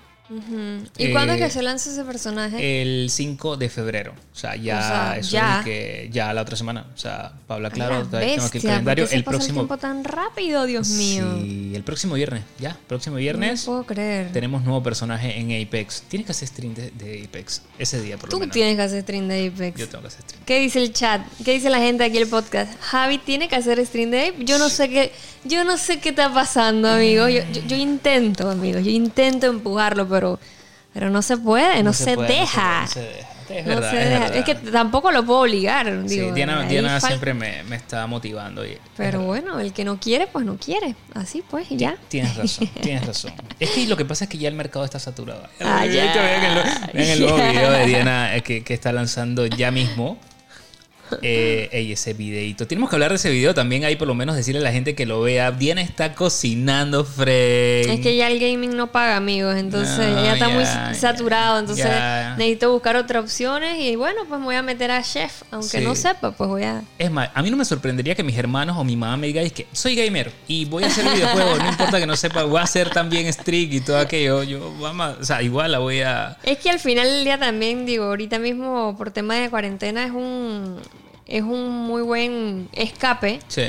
[0.98, 2.82] ¿Y Eh, cuándo es que se lanza ese personaje?
[2.82, 4.12] El 5 de febrero.
[4.32, 5.58] O sea, ya, O sea, eso ya.
[5.58, 6.86] es que ya la otra semana.
[6.94, 9.04] O sea, para hablar Ay, claro, la todavía tengo aquí el bestia, calendario.
[9.04, 9.60] ¿por qué se El pasa próximo.
[9.60, 11.38] el tiempo tan rápido, Dios mío.
[11.40, 12.44] Sí, el próximo viernes.
[12.58, 13.64] Ya, próximo No viernes.
[13.64, 14.32] puedo creer.
[14.32, 16.02] Tenemos nuevo personaje en Apex.
[16.08, 18.52] Tienes que hacer stream de, de Apex ese día, por lo Tú menos.
[18.54, 19.78] tienes que hacer stream de Apex.
[19.78, 20.44] Yo tengo que hacer stream.
[20.44, 21.22] ¿Qué dice el chat?
[21.44, 22.72] ¿Qué dice la gente aquí en el podcast?
[22.80, 24.44] Javi tiene que hacer stream de Apex.
[24.44, 25.12] Yo no sé qué,
[25.44, 27.28] yo no sé qué está pasando, amigo.
[27.28, 28.78] Yo, yo, yo intento, amigo.
[28.80, 30.21] Yo intento empujarlo, pero,
[30.94, 32.80] pero no se puede, no, se, puede, no deja.
[32.82, 33.28] No se deja.
[33.50, 34.26] Es No verdad, se deja.
[34.28, 35.86] Es que tampoco lo puedo obligar.
[36.06, 38.64] Sí, digo, Diana, ahí Diana fal- siempre me, me está motivando.
[38.64, 40.94] y- Pero bueno, el que no quiere, pues no quiere.
[41.14, 41.96] Así pues, y ya.
[42.08, 43.32] Tienes razón, tienes razón.
[43.60, 45.46] Es que lo que pasa es que ya el mercado está saturado.
[45.60, 46.12] Ah, ya.
[46.14, 50.16] vean el, vean el nuevo video de Diana eh, que, que está lanzando ya mismo.
[51.22, 52.66] Eh, ey, ese videito.
[52.66, 53.84] Tenemos que hablar de ese video también.
[53.84, 55.50] Ahí por lo menos decirle a la gente que lo vea.
[55.52, 57.84] Diana está cocinando, Frey.
[57.90, 59.56] Es que ya el gaming no paga, amigos.
[59.56, 61.58] Entonces No, ya está muy saturado.
[61.58, 62.34] Entonces ya.
[62.38, 63.78] necesito buscar otras opciones.
[63.80, 65.42] Y bueno, pues me voy a meter a chef.
[65.50, 65.84] Aunque Sí.
[65.84, 66.82] no sepa, pues voy a.
[66.98, 69.48] Es más, a mí no me sorprendería que mis hermanos o mi mamá me digan
[69.50, 72.62] que soy gamer y voy a hacer videojuegos, no importa que no sepa, voy a
[72.62, 74.42] hacer también streak y todo aquello.
[74.42, 76.36] Yo, vamos, o sea, igual la voy a...
[76.42, 80.10] Es que al final del día también, digo, ahorita mismo por tema de cuarentena es
[80.12, 80.76] un,
[81.36, 83.62] es un muy buen escape Sí.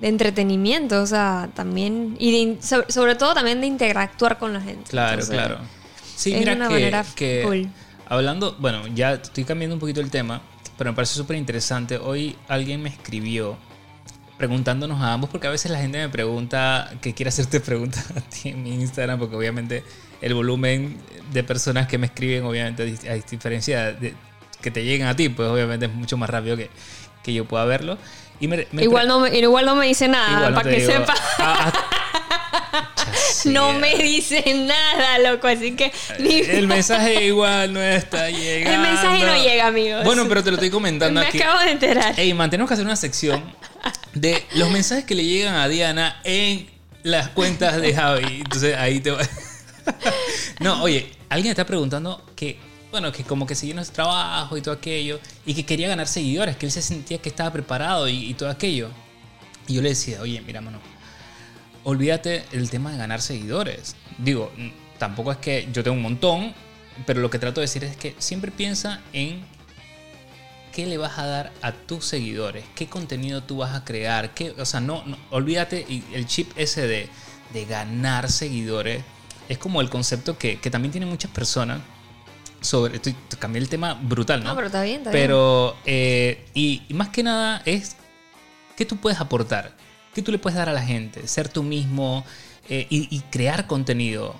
[0.00, 4.60] de entretenimiento, o sea, también, y de sobre, sobre todo también de interactuar con la
[4.60, 4.84] gente.
[4.90, 5.58] Claro, Entonces, claro.
[6.16, 7.68] Sí, es mira una que, manera que cool.
[8.08, 10.40] hablando, bueno, ya estoy cambiando un poquito el tema,
[10.78, 11.98] pero me parece súper interesante.
[11.98, 13.56] Hoy alguien me escribió
[14.38, 18.20] preguntándonos a ambos, porque a veces la gente me pregunta, que quiere hacerte preguntas a
[18.20, 19.84] ti en mi Instagram, porque obviamente
[20.22, 20.96] el volumen
[21.32, 24.14] de personas que me escriben, obviamente, a diferencia de
[24.62, 26.68] que te lleguen a ti, pues obviamente es mucho más rápido que,
[27.22, 27.98] que yo pueda verlo.
[28.40, 30.92] Y me, me Igual no, me, igual no me dice nada, no para que digo-
[30.92, 31.14] sepa.
[31.38, 32.86] Ah, ah.
[33.46, 38.70] No me dice nada, loco, así que ni- El mensaje igual no está llegando.
[38.76, 40.04] El mensaje no llega, amigos.
[40.04, 41.40] Bueno, pero te lo estoy comentando me aquí.
[41.40, 42.18] acabo de enterar.
[42.18, 43.42] Ey, man, tenemos que hacer una sección
[44.14, 46.68] de los mensajes que le llegan a Diana en
[47.02, 48.40] las cuentas de Javi.
[48.42, 49.20] Entonces ahí te va.
[50.60, 52.58] No, oye, alguien está preguntando que,
[52.90, 56.56] bueno, que como que siguió nuestro trabajo y todo aquello, y que quería ganar seguidores,
[56.56, 58.90] que él se sentía que estaba preparado y, todo aquello.
[59.68, 60.78] Y yo le decía, oye, mira, mano,
[61.84, 63.94] olvídate el tema de ganar seguidores.
[64.18, 64.50] Digo,
[64.98, 66.54] tampoco es que yo tengo un montón,
[67.06, 69.44] pero lo que trato de decir es que siempre piensa en
[70.72, 74.54] qué le vas a dar a tus seguidores, qué contenido tú vas a crear, qué,
[74.58, 77.08] o sea, no, no- olvídate el chip ese de,
[77.52, 79.02] de ganar seguidores
[79.48, 81.80] es como el concepto que, que también tienen muchas personas
[82.60, 84.50] sobre, estoy, cambié el tema brutal, ¿no?
[84.50, 85.22] No, pero está bien, está bien.
[85.24, 87.96] Pero, eh, y, y más que nada es
[88.76, 89.72] qué tú puedes aportar,
[90.14, 92.24] qué tú le puedes dar a la gente, ser tú mismo
[92.68, 94.34] eh, y, y crear contenido.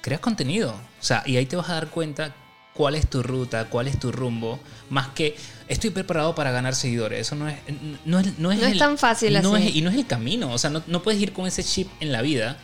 [0.00, 0.70] Creas contenido.
[0.72, 2.34] O sea, y ahí te vas a dar cuenta
[2.74, 4.58] cuál es tu ruta, cuál es tu rumbo,
[4.90, 5.36] más que
[5.68, 7.20] estoy preparado para ganar seguidores.
[7.20, 7.56] Eso no es,
[8.04, 9.68] no es, no es, No es tan fácil no así.
[9.68, 10.50] es- y no es el camino.
[10.52, 12.56] O sea, no, no puedes ir con ese chip en la vida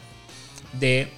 [0.74, 1.10] de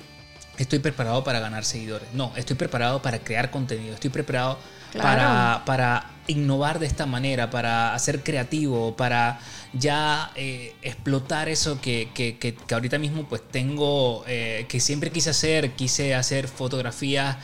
[0.58, 2.08] estoy preparado para ganar seguidores.
[2.12, 3.94] No, estoy preparado para crear contenido.
[3.94, 4.58] Estoy preparado
[4.92, 5.08] Claro.
[5.08, 9.40] para, para innovar de esta manera, para ser creativo, para
[9.72, 15.10] ya eh, explotar eso que, que- que- que ahorita mismo pues tengo, eh, que siempre
[15.10, 15.70] quise hacer.
[15.72, 17.38] Quise hacer fotografías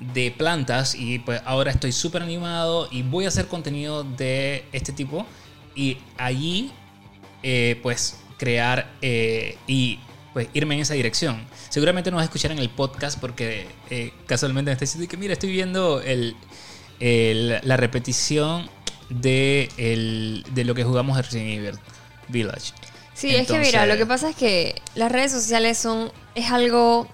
[0.00, 4.92] de plantas y pues ahora estoy súper animado y voy a hacer contenido de este
[4.92, 5.24] tipo
[5.76, 6.72] y allí
[7.42, 10.00] eh, pues crear y
[10.34, 11.42] pues irme en esa dirección.
[11.70, 15.16] Seguramente nos vas a escuchar en el podcast porque eh, casualmente me está diciendo que
[15.16, 16.36] mira, estoy viendo el,
[17.00, 18.68] el- la repetición
[19.08, 21.78] de, el- de lo que jugamos de Resident Evil
[22.28, 22.72] Village.
[23.14, 27.08] Sí, es que mira, lo que pasa es que las redes sociales son es algo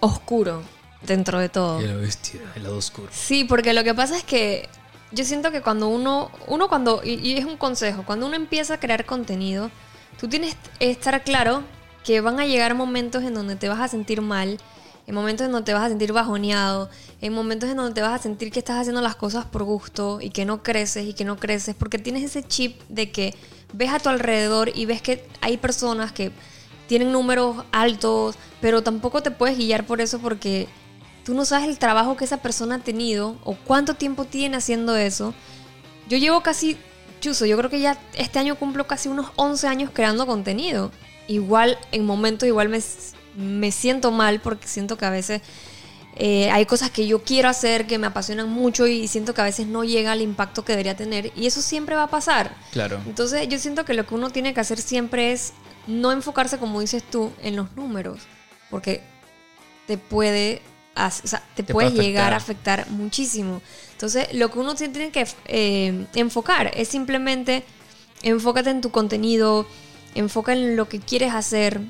[0.00, 0.62] oscuro
[1.06, 1.80] dentro de todo.
[1.80, 3.08] Y la bestia, el lado oscuro.
[3.12, 4.68] Sí, porque lo que pasa es que
[5.12, 8.74] yo siento que cuando uno, uno cuando, y, y es un consejo, cuando uno empieza
[8.74, 9.70] a crear contenido,
[10.18, 11.62] tú tienes que estar claro
[12.04, 14.58] que van a llegar momentos en donde te vas a sentir mal,
[15.06, 16.88] en momentos en donde te vas a sentir bajoneado,
[17.20, 20.20] en momentos en donde te vas a sentir que estás haciendo las cosas por gusto
[20.20, 23.34] y que no creces y que no creces, porque tienes ese chip de que
[23.72, 26.30] ves a tu alrededor y ves que hay personas que
[26.86, 30.68] tienen números altos, pero tampoco te puedes guiar por eso porque
[31.24, 34.94] tú no sabes el trabajo que esa persona ha tenido o cuánto tiempo tiene haciendo
[34.96, 35.34] eso.
[36.08, 36.76] Yo llevo casi,
[37.20, 40.90] chuzo, yo creo que ya este año cumplo casi unos 11 años creando contenido.
[41.28, 42.80] Igual, en momentos, igual me,
[43.36, 45.40] me siento mal porque siento que a veces
[46.16, 49.44] eh, hay cosas que yo quiero hacer que me apasionan mucho y siento que a
[49.44, 51.32] veces no llega al impacto que debería tener.
[51.34, 52.54] Y eso siempre va a pasar.
[52.72, 53.00] Claro.
[53.06, 55.52] Entonces yo siento que lo que uno tiene que hacer siempre es
[55.86, 58.20] no enfocarse, como dices tú, en los números,
[58.70, 59.02] porque
[59.86, 60.62] te puede
[60.94, 62.80] hace- o sea, te, Te puede llegar a afectar.
[62.80, 63.60] afectar muchísimo.
[63.92, 67.64] Entonces, lo que uno tiene que eh, enfocar es simplemente
[68.22, 69.66] enfócate en tu contenido,
[70.14, 71.80] enfoca en lo que quieres hacer,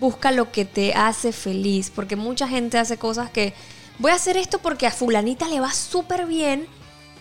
[0.00, 3.54] busca lo que te hace feliz, porque mucha gente hace cosas que
[3.98, 6.66] voy a hacer esto porque a fulanita le va súper bien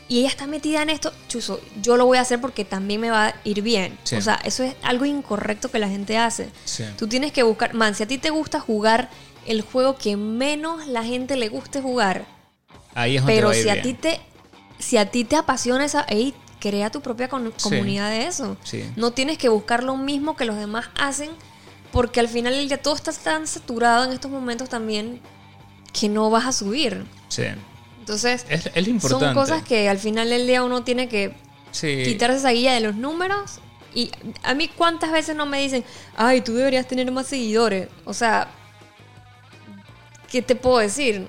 [0.07, 3.09] y ella está metida en esto, chuzo, yo lo voy a hacer porque también me
[3.09, 3.97] va a ir bien.
[4.03, 4.15] Sí.
[4.15, 6.49] O sea, eso es algo incorrecto que la gente hace.
[6.65, 6.83] Sí.
[6.97, 9.09] Tú tienes que buscar, man, si a ti te gusta jugar
[9.47, 12.25] el juego que menos la gente le guste jugar,
[12.93, 13.83] Ahí es donde pero va a ir si a bien.
[13.83, 14.19] ti te
[14.77, 16.33] si a ti te apasiona esa, ey,
[16.69, 17.69] crea tu propia Sí.
[17.69, 18.57] comunidad de eso.
[18.63, 18.83] Sí.
[18.95, 21.29] No tienes que buscar lo mismo que los demás hacen
[21.91, 25.21] porque al final día todo está tan saturado en estos momentos también
[25.93, 27.05] que no vas a subir.
[27.29, 27.43] Sí.
[27.99, 29.25] Entonces, Es, es importante.
[29.25, 31.35] son cosas que al final del día uno tiene que
[31.71, 32.01] Sí.
[32.03, 33.59] quitarse esa guía de los números.
[33.93, 34.11] Y
[34.43, 35.85] a mí cuántas veces no me dicen,
[36.17, 37.87] ay, tú deberías tener más seguidores.
[38.05, 38.47] O sea,
[40.29, 41.27] ¿qué te puedo decir?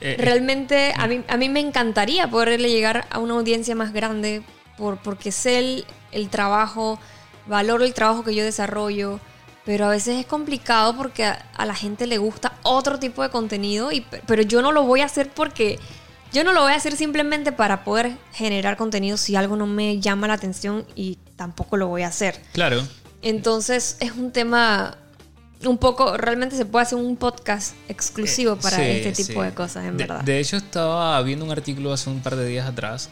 [0.00, 4.42] Eh, Realmente a mí, a mí me encantaría poderle llegar a una audiencia más grande
[4.76, 6.98] por, porque sé el, el trabajo,
[7.46, 9.20] valoro el trabajo que yo desarrollo,
[9.64, 13.30] pero a veces es complicado porque a, a la gente le gusta otro tipo de
[13.30, 15.78] contenido, y, pero yo no lo voy a hacer porque
[16.32, 20.00] yo no lo voy a hacer simplemente para poder generar contenido si algo no me
[20.00, 22.40] llama la atención y tampoco lo voy a hacer.
[22.52, 22.82] Claro.
[23.22, 24.98] Entonces es un tema
[25.64, 29.46] un poco, realmente se puede hacer un podcast exclusivo Eh, para sí, este tipo sí.
[29.48, 30.22] de cosas, en De- verdad.
[30.22, 33.10] De hecho, estaba viendo un artículo hace un par de días atrás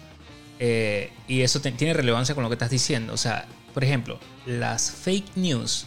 [0.59, 3.13] eh, y eso te- tiene relevancia con lo que estás diciendo.
[3.13, 5.87] O sea, por ejemplo, las fake news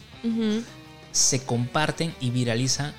[1.12, 2.93] se comparten y viralizan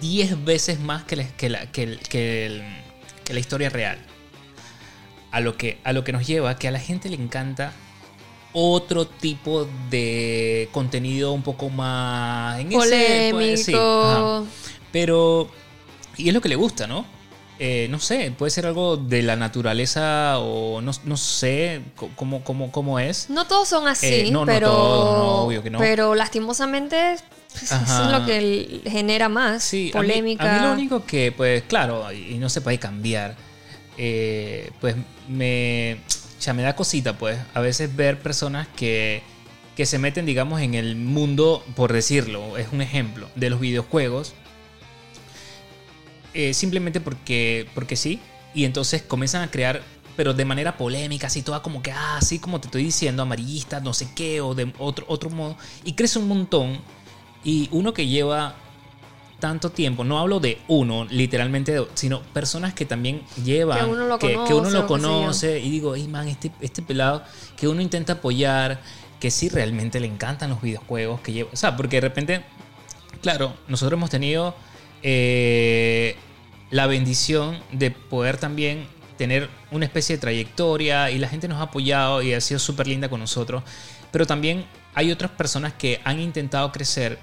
[0.00, 2.62] 10 veces más que la, que la, que el- que el-
[3.24, 3.98] que la historia real.
[5.30, 7.72] A lo, que, a lo que nos lleva que a la gente le encanta
[8.60, 13.36] otro tipo de contenido un poco más en ese- Polémico.
[13.36, 14.42] pues, sí, ajá.
[14.90, 15.48] Pero,
[16.16, 17.04] y es lo que le gusta, ¿no?
[17.60, 21.80] Eh, no sé, puede ser algo de la naturaleza o no, no sé
[22.16, 23.28] cómo, cómo, cómo es.
[23.30, 25.78] No todos son así, Eh, no, no pero, todos, no, obvio que no.
[25.80, 27.16] pero lastimosamente
[27.52, 30.56] pues, eso es lo que genera más Sí, a mí- polémica.
[30.56, 33.34] A mí, lo único que, pues, claro, y y no se puede cambiar,
[33.96, 34.94] eh, pues
[35.28, 35.98] me,
[36.40, 39.22] ya me da cosita, pues, a veces ver personas que,
[39.76, 44.34] que se meten, digamos, en el mundo, por decirlo, es un ejemplo, de los videojuegos,
[46.34, 48.20] eh, simplemente porque, porque sí,
[48.54, 49.82] y entonces comienzan a crear,
[50.16, 53.80] pero de manera polémica, así toda como que, ah, así como te estoy diciendo, amarillista,
[53.80, 56.80] no sé qué, o de otro, otro modo, y crece un montón,
[57.44, 58.56] y uno que lleva
[59.38, 64.06] tanto tiempo, no hablo de uno, literalmente, de- sino personas que también llevan, Que uno
[64.06, 67.22] lo que, que uno conoce, y digo, hey man, este, este pelado
[67.56, 68.80] que uno intenta apoyar,
[69.20, 72.44] que sí realmente le encantan los videojuegos, que lleva, o sea, porque de repente,
[73.22, 74.54] claro, nosotros hemos tenido
[75.02, 76.16] eh,
[76.70, 81.62] la bendición de poder también tener una especie de trayectoria y la gente nos ha
[81.62, 83.62] apoyado y ha sido súper linda con nosotros,
[84.12, 87.18] pero también hay otras personas que han intentado crecer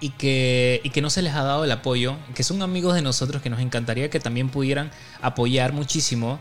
[0.00, 3.02] y que, y que no se les ha dado el apoyo, que son amigos de
[3.02, 4.90] nosotros que nos encantaría que también pudieran
[5.22, 6.38] apoyar muchísimo.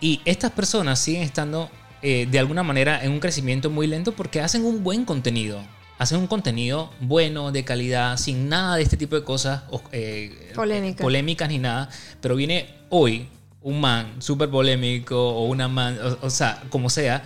[0.00, 1.70] Y estas personas siguen estando
[2.02, 5.62] eh, de alguna manera en un crecimiento muy lento porque hacen un buen contenido.
[5.96, 11.02] Hacen un contenido bueno, de calidad, sin nada de este tipo de cosas eh, Polémica.
[11.02, 11.88] polémicas ni nada.
[12.20, 13.28] Pero viene hoy
[13.62, 17.22] un man súper polémico o una man, o, o sea, como sea,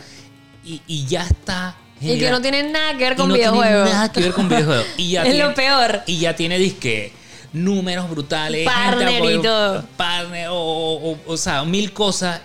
[0.65, 1.77] y, y ya está.
[2.01, 3.91] Y que no tiene nada que ver y con tiene videojuegos.
[3.91, 4.87] nada que ver con videojuegos.
[4.97, 6.03] Y ya Es tiene- lo peor.
[6.07, 7.13] Y ya tiene disque
[7.53, 8.67] números brutales.
[8.67, 9.85] Partner y todo.
[9.97, 12.41] Partner, o, o- o- o sea, mil cosas.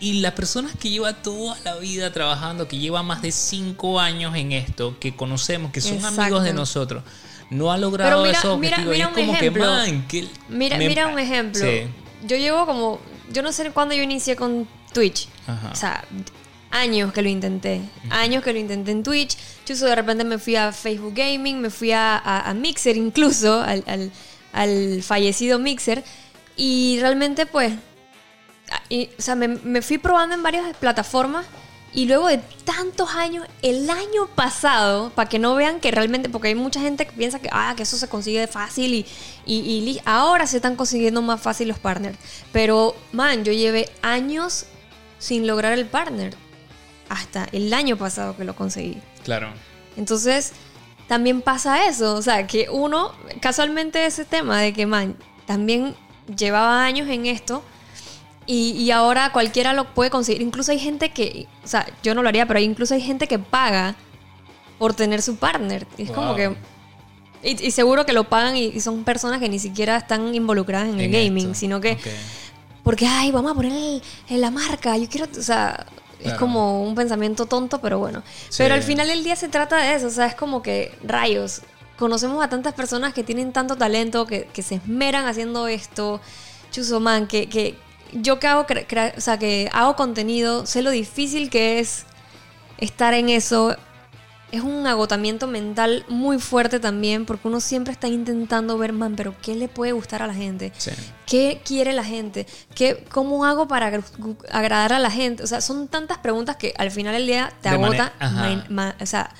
[0.00, 4.34] Y las personas que lleva toda la vida trabajando, que lleva más de cinco años
[4.36, 6.20] en esto, que conocemos, que son Exacto.
[6.20, 7.02] amigos de nosotros,
[7.50, 9.62] no ha logrado Pero mira- esos mira- mira y es un como ejemplo.
[9.64, 11.60] que, man, que Mira, me- mira un ejemplo.
[11.64, 11.82] Sí.
[12.26, 13.00] Yo llevo como,
[13.32, 15.28] yo no sé cuándo yo inicié con Twitch.
[15.46, 15.70] Ajá.
[15.72, 16.04] O sea,
[16.74, 17.80] años que lo intenté.
[18.10, 19.36] Años que lo intenté en Twitch.
[19.66, 23.60] Yo de repente me fui a Facebook Gaming, me fui a, a- a Mixer incluso,
[23.62, 24.10] al, al-
[24.52, 26.04] al fallecido Mixer.
[26.56, 27.72] Y realmente pues,
[28.88, 31.46] y, o sea, me, me fui probando en varias plataformas.
[31.96, 36.48] Y luego de tantos años, el año pasado, para que no vean que realmente, porque
[36.48, 39.06] hay mucha gente que piensa que, ah, que eso se consigue fácil y,
[39.46, 42.18] y, y ahora se están consiguiendo más fácil los partners.
[42.52, 44.66] Pero, man, yo llevé años
[45.20, 46.34] sin lograr el partner.
[47.08, 48.98] Hasta el año pasado que lo conseguí.
[49.24, 49.48] Claro.
[49.96, 50.52] Entonces,
[51.08, 52.14] también pasa eso.
[52.14, 55.94] O sea, que uno, casualmente ese tema de que, man, también
[56.36, 57.62] llevaba años en esto
[58.46, 60.42] y, y ahora cualquiera lo puede conseguir.
[60.42, 63.38] Incluso hay gente que, o sea, yo no lo haría, pero incluso hay gente que
[63.38, 63.94] paga
[64.78, 65.86] por tener su partner.
[65.98, 66.56] Y es como que
[67.42, 70.88] Y, y seguro que lo pagan y, y son personas que ni siquiera están involucradas
[70.88, 71.54] en, el gaming, esto.
[71.54, 71.98] sino que
[72.82, 75.86] porque, ay, vamos a poner el- en la marca, yo quiero, o sea,
[76.20, 78.22] es como un pensamiento tonto, pero bueno.
[78.48, 78.58] Sí.
[78.58, 81.62] Pero al final del día se trata de eso, o sea, es como que, rayos,
[81.98, 86.20] conocemos a tantas personas que tienen tanto talento, que, que se esmeran haciendo esto,
[86.70, 87.76] Chuzoman, que, que
[88.12, 88.66] yo que hago,
[89.16, 92.04] o sea, que hago contenido, sé lo difícil que es
[92.78, 93.76] estar en eso.
[94.54, 99.34] Es un agotamiento mental muy fuerte también, porque uno siempre está intentando ver, man, pero
[99.42, 100.72] ¿qué le puede gustar a la gente?
[100.78, 100.92] Sí.
[101.26, 102.46] ¿Qué quiere la gente?
[102.74, 104.04] ¿Qué, ¿Cómo hago para agra-
[104.52, 105.42] agradar a la gente?
[105.42, 108.12] O sea, son tantas preguntas que al final del día te De agota,
[109.00, 109.30] o sea,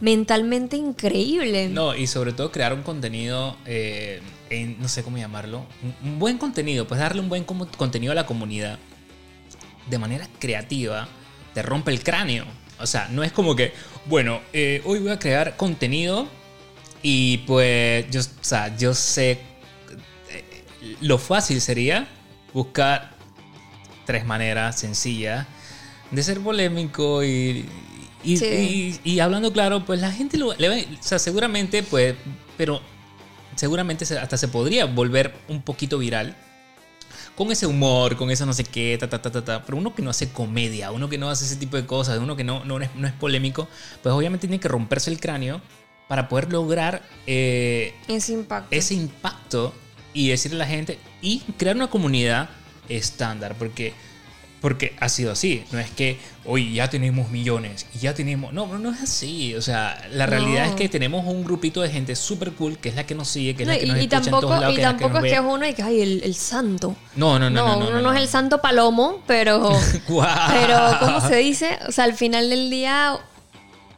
[0.00, 1.68] mentalmente increíble.
[1.70, 6.18] No, y sobre todo crear un contenido, eh, en- no sé cómo llamarlo, un, un
[6.18, 8.78] buen contenido, pues darle un buen contenido a la comunidad
[9.88, 11.08] de manera creativa,
[11.54, 12.44] te rompe el cráneo.
[12.80, 13.72] O sea, no es como que,
[14.06, 16.28] bueno, eh, hoy voy a crear contenido
[17.02, 19.32] y pues yo, o sea, yo sé,
[20.30, 20.64] eh,
[21.00, 22.08] lo fácil sería
[22.52, 23.16] buscar
[24.06, 25.46] tres maneras sencillas
[26.10, 27.66] de ser polémico y,
[28.24, 29.00] y, Sí.
[29.04, 32.14] y- y hablando claro, pues la gente lo, le va, o sea, seguramente, pues,
[32.56, 32.80] pero
[33.56, 36.36] seguramente se- hasta se podría volver un poquito viral
[37.38, 39.64] con ese humor, con eso no sé qué, ta, ta, ta, ta, ta.
[39.64, 42.34] Pero uno que no hace comedia, uno que no hace ese tipo de cosas, uno
[42.34, 43.68] que no, no, es, no es polémico,
[44.02, 45.60] pues obviamente tiene que romperse el cráneo
[46.08, 48.74] para poder lograr eh, Ese impacto.
[48.74, 49.72] ese impacto
[50.12, 52.50] y decirle a la gente y crear una comunidad
[52.88, 53.94] estándar, porque,
[54.60, 55.64] porque ha sido así.
[55.72, 58.52] No es que hoy ya tenemos millones y ya tenemos.
[58.52, 59.54] No, no, no es así.
[59.54, 60.30] O sea, la No.
[60.30, 63.28] realidad es que tenemos un grupito de gente súper cool que es la que nos
[63.28, 64.82] sigue, que es No, la que nos y escucha en tampoco, todos lados, y que
[64.82, 66.96] es la tampoco es que es uno y que, ay, el, el santo.
[67.16, 67.88] No, no, no, no.
[67.88, 69.72] uno no, es el santo palomo, pero,
[70.50, 71.78] pero ¿cómo se dice?
[71.88, 73.18] O sea, al final del día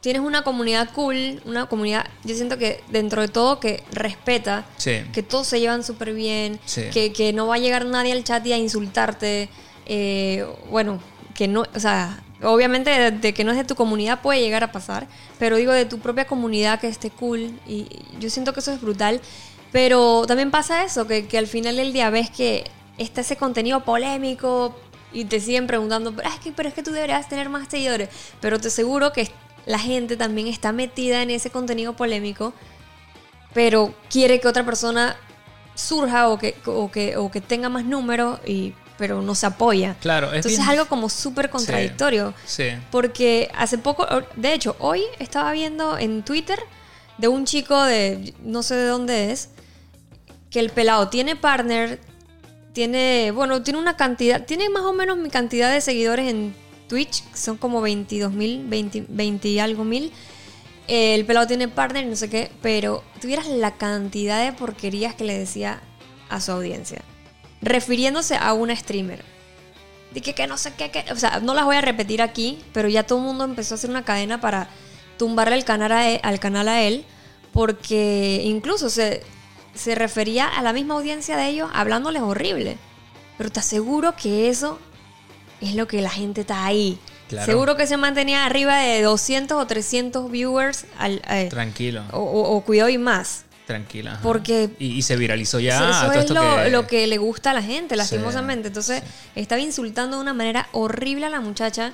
[0.01, 5.01] tienes una comunidad cool, una comunidad, yo siento que dentro de todo que respeta, Sí.
[5.13, 6.83] que todos se llevan súper bien, Sí.
[6.91, 9.47] que, que no va a llegar nadie al chat y a insultarte,
[9.85, 10.99] eh, bueno,
[11.33, 14.63] que no, o sea, obviamente de, de que no es de tu comunidad puede llegar
[14.63, 15.07] a pasar,
[15.39, 17.87] pero digo de tu propia comunidad que esté cool y,
[18.19, 19.21] yo siento que eso es brutal,
[19.71, 23.83] pero también pasa eso, que, que al final del día ves que está ese contenido
[23.83, 24.75] polémico
[25.13, 28.09] y te siguen preguntando, pero es que, pero es que tú deberías tener más seguidores,
[28.39, 29.29] pero te aseguro que
[29.65, 32.53] la gente también está metida en ese contenido polémico
[33.53, 35.17] pero quiere que otra persona
[35.75, 39.95] surja o que, o que, o que tenga más números, y, pero no se apoya.
[39.99, 42.35] Claro, es Entonces bien- es algo como súper contradictorio.
[42.45, 42.65] Sí.
[42.91, 46.59] Porque hace poco, de hecho, hoy estaba viendo en Twitter
[47.17, 49.49] de un chico de, no sé de dónde es,
[50.51, 51.99] que el pelado tiene partner,
[52.73, 56.53] tiene, bueno, tiene una cantidad, tiene más o menos mi cantidad de seguidores en
[56.87, 60.11] Twitch, que son como 22 mil, 20, 20 y algo mil.
[60.87, 65.39] El pelado tiene partner no sé qué, pero tuvieras la cantidad de porquerías que le
[65.39, 65.81] decía
[66.29, 67.01] a su audiencia,
[67.61, 69.23] refiriéndose a una streamer.
[70.13, 72.61] De que, que no sé qué, que, o sea, no las voy a repetir aquí,
[72.73, 74.67] pero ya todo el mundo empezó a hacer una cadena para
[75.17, 77.05] tumbarle el canal a él, al canal a él,
[77.53, 79.23] porque incluso se,
[79.73, 82.77] se refería a la misma audiencia de ellos hablándoles horrible.
[83.37, 84.79] Pero te aseguro que eso
[85.61, 86.99] es lo que la gente está ahí.
[87.29, 87.45] Claro.
[87.45, 92.55] Seguro que se mantenía arriba de 200 o 300 viewers al, eh, Tranquilo, o, o-
[92.57, 93.45] o cuidado y más.
[93.65, 94.13] Tranquila.
[94.13, 94.21] ajá.
[94.23, 95.89] Porque Y, y se viralizó ya.
[95.89, 98.67] eso todo es esto lo que- lo que le gusta a la gente, Sí, lastimosamente.
[98.69, 99.03] Entonces,
[99.35, 101.93] estaba insultando de una manera horrible a la muchacha.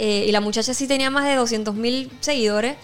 [0.00, 2.76] eh, y la muchacha sí tenía más de 200 mil seguidores,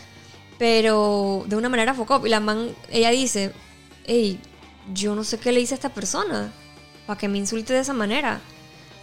[0.58, 2.24] pero de una manera focó.
[2.26, 3.52] Y la man, ella dice,
[4.06, 4.38] hey,
[4.92, 6.50] yo no sé qué le hice a esta persona
[7.06, 8.40] para que me insulte de esa manera.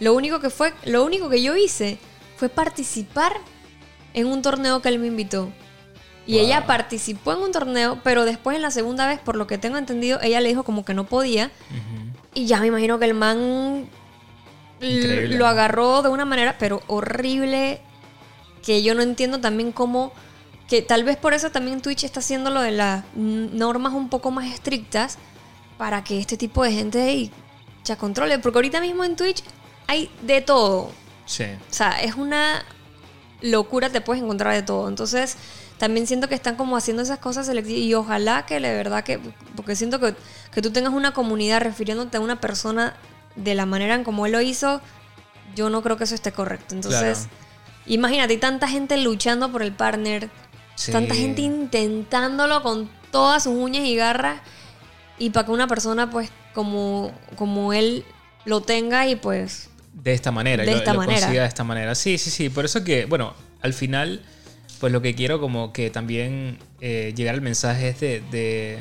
[0.00, 1.98] Lo único que fue, lo único que yo hice
[2.36, 3.32] fue participar
[4.14, 5.50] en un torneo que él me invitó.
[6.26, 6.44] Y Wow.
[6.44, 9.76] ella participó en un torneo, pero después en la segunda vez, por lo que tengo
[9.76, 11.50] entendido, ella le dijo como que no podía.
[12.34, 13.88] Y ya me imagino que el man
[14.80, 15.36] Increíble.
[15.36, 17.80] lo agarró de una manera, pero horrible,
[18.62, 20.12] que yo no entiendo también cómo,
[20.68, 24.30] que tal vez por eso también Twitch está haciendo lo de las normas un poco
[24.30, 25.18] más estrictas
[25.78, 27.30] para que este tipo de gente
[27.84, 28.38] ya controle.
[28.38, 29.42] Porque ahorita mismo en Twitch
[29.88, 30.90] hay de todo.
[31.26, 31.44] Sí.
[31.44, 32.64] O sea, es una
[33.40, 34.88] locura, te puedes encontrar de todo.
[34.88, 35.36] Entonces,
[35.82, 39.18] también siento que están como haciendo esas cosas selectivas y ojalá que de verdad que,
[39.56, 40.14] porque siento que,
[40.52, 42.94] que tú tengas una comunidad refiriéndote a una persona
[43.34, 44.80] de la manera en como él lo hizo,
[45.56, 46.76] yo no creo que eso esté correcto.
[46.76, 47.36] Entonces, Claro.
[47.86, 50.30] imagínate, hay tanta gente luchando por el partner,
[50.76, 50.92] Sí.
[50.92, 54.40] tanta gente intentándolo con todas sus uñas y garras
[55.18, 58.04] y para que una persona pues como, como él
[58.44, 61.22] lo tenga y pues De esta manera, De esta lo manera.
[61.22, 61.96] consiga de esta manera.
[61.96, 62.50] Sí, sí, sí.
[62.50, 64.22] Por eso que, bueno, al final,
[64.82, 68.80] pues lo que quiero como que también eh, llegar al mensaje es de, de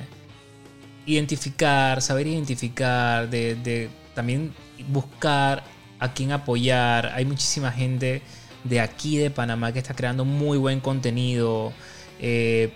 [1.05, 4.51] identificar, saber identificar, de, también
[4.87, 5.63] buscar
[5.99, 7.11] a quién apoyar.
[7.13, 8.23] Hay muchísima gente
[8.63, 11.71] de aquí de Panamá que está creando muy buen contenido.
[12.19, 12.73] Eh,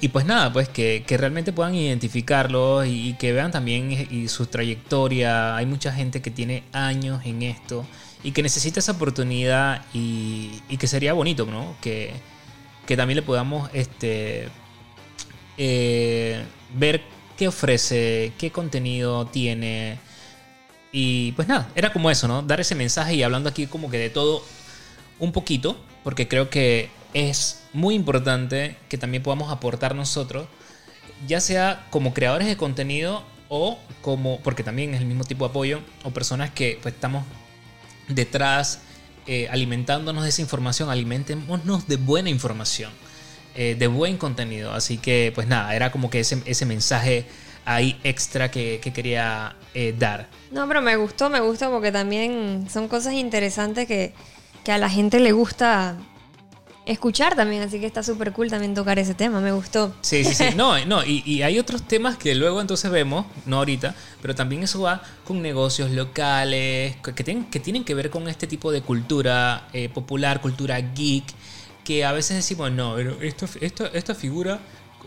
[0.00, 5.54] y pues nada, pues que, realmente puedan identificarlos y, que vean también y su trayectoria.
[5.54, 7.84] Hay mucha gente que tiene años en esto
[8.22, 11.76] y que necesita esa oportunidad y, y que sería bonito, ¿no?
[11.82, 12.14] Que,
[12.88, 14.48] que también le podamos este,
[15.58, 17.02] eh, ver
[17.36, 19.98] qué ofrece, qué contenido tiene.
[20.90, 22.40] Y pues nada, era como eso, ¿no?
[22.40, 24.42] Dar ese mensaje y hablando aquí como que de todo
[25.18, 30.46] un poquito, porque creo que es muy importante que también podamos aportar nosotros,
[31.26, 35.50] ya sea como creadores de contenido o como, porque también es el mismo tipo de
[35.50, 37.26] apoyo, o personas que pues estamos
[38.08, 38.80] detrás
[39.30, 42.90] eh, alimentándonos de esa información, alimentémonos de buena información,
[43.54, 44.72] eh, de buen contenido.
[44.72, 47.26] Así que pues nada, era como que ese, ese mensaje
[47.66, 50.28] ahí extra que, que quería eh, dar.
[50.50, 54.14] No, pero me gustó, me gustó porque también son cosas interesantes que,
[54.64, 55.98] que a la gente le gusta
[56.88, 59.94] escuchar también, así que está súper cool también tocar ese tema, me gustó.
[60.00, 60.44] Sí, sí, sí.
[60.56, 64.62] No, no y, y, hay otros temas que luego entonces vemos, no ahorita, pero también
[64.62, 68.80] eso va con negocios locales, que tienen que, tienen que ver con este tipo de
[68.80, 71.24] cultura eh, popular, cultura geek,
[71.84, 74.58] que a veces decimos, no, pero esto, esto, esta figura,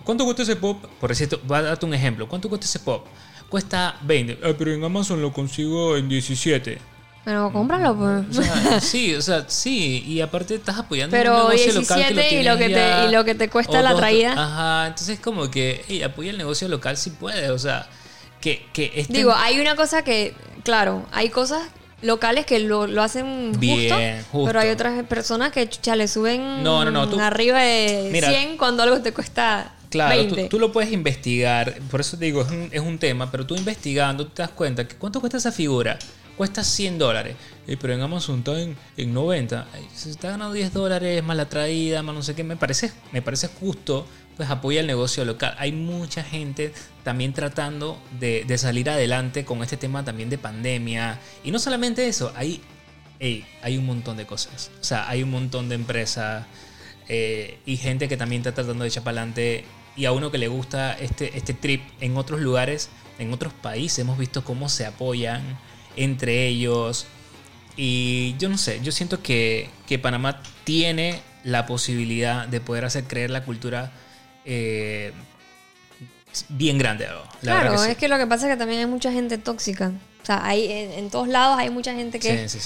[0.03, 0.85] ¿cuánto cuesta ese pop?
[0.99, 3.07] Por decirte, voy a darte un ejemplo, ¿cuánto cuesta ese pop?
[3.49, 6.90] Cuesta 20, ah, pero en Amazon lo consigo en 17.
[7.23, 8.37] Pero cómpralo, pues.
[8.39, 11.81] O sea, sí, o sea, sí, y aparte estás apoyando Pero un negocio 17
[12.13, 14.33] local que lo y, lo que ya, te, y lo que te cuesta la traída.
[14.33, 17.87] Ajá, entonces como que, hey, apoya el negocio local si puede, o sea,
[18.39, 21.61] que, que este Digo, hay una cosa que, claro, hay cosas
[22.01, 24.47] locales que lo, lo hacen Bien, justo, justo.
[24.47, 28.29] pero hay otras personas que chucha, le suben No, no, no, tú- arriba de Mira.
[28.29, 30.49] 100 cuando algo te cuesta Claro, tú, 20.
[30.49, 33.55] tú lo puedes investigar, por eso te digo, es un, es un tema, pero tú
[33.55, 35.99] investigando te das cuenta que cuánto cuesta esa figura.
[36.41, 37.35] Cuesta 100 dólares,
[37.67, 39.67] Eh, pero en Amazon está en, en 90.
[39.75, 42.43] Ay, Se está ganando 10 dólares más la traída, más no sé qué.
[42.43, 45.53] Me parece, me parece justo, pues apoya el negocio local.
[45.59, 46.73] Hay mucha gente
[47.03, 51.19] también tratando de, de salir adelante con este tema también de pandemia.
[51.43, 52.59] Y no solamente eso, hay,
[53.19, 54.71] ey, hay un montón de cosas.
[54.81, 56.47] O sea, hay un montón de empresas
[57.07, 59.63] eh, y gente que también está tratando de echar para adelante.
[59.95, 62.89] Y a uno que le gusta este, este trip en otros lugares,
[63.19, 65.59] en otros países, hemos visto cómo se apoyan
[65.95, 67.05] entre ellos.
[67.77, 73.05] Y yo no sé, yo siento que, que Panamá tiene la posibilidad de poder hacer
[73.05, 73.91] creer la cultura
[74.45, 75.11] eh,
[76.49, 77.05] bien grande.
[77.07, 77.91] La claro, verdad que sí.
[77.91, 79.91] es que lo que pasa es que también hay mucha gente tóxica.
[80.21, 82.59] O sea, hay, en, en todos lados hay mucha gente que Sí,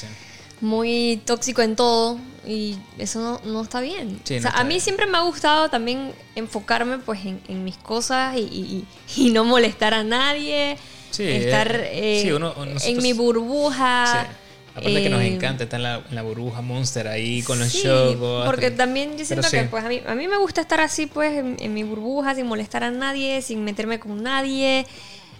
[0.61, 2.17] muy tóxico en todo
[2.47, 4.19] y eso no, no está bien.
[4.23, 4.81] Sí, o sea, a mí bien.
[4.81, 9.43] siempre me ha gustado también enfocarme pues en, en mis cosas y, y- y no
[9.45, 10.77] molestar a nadie.
[11.15, 12.53] Sí, estar eh, eh, sí, uno-
[12.83, 14.05] en mi burbuja.
[14.27, 14.35] Sí.
[14.77, 17.69] Aparte que nos eh, encanta estar en la, en la burbuja Monster ahí con los
[17.71, 18.17] shows.
[18.45, 21.31] porque también yo siento que pues a mí, a mí me gusta estar así pues
[21.37, 24.85] en, en mi burbuja sin molestar a nadie, sin meterme con nadie.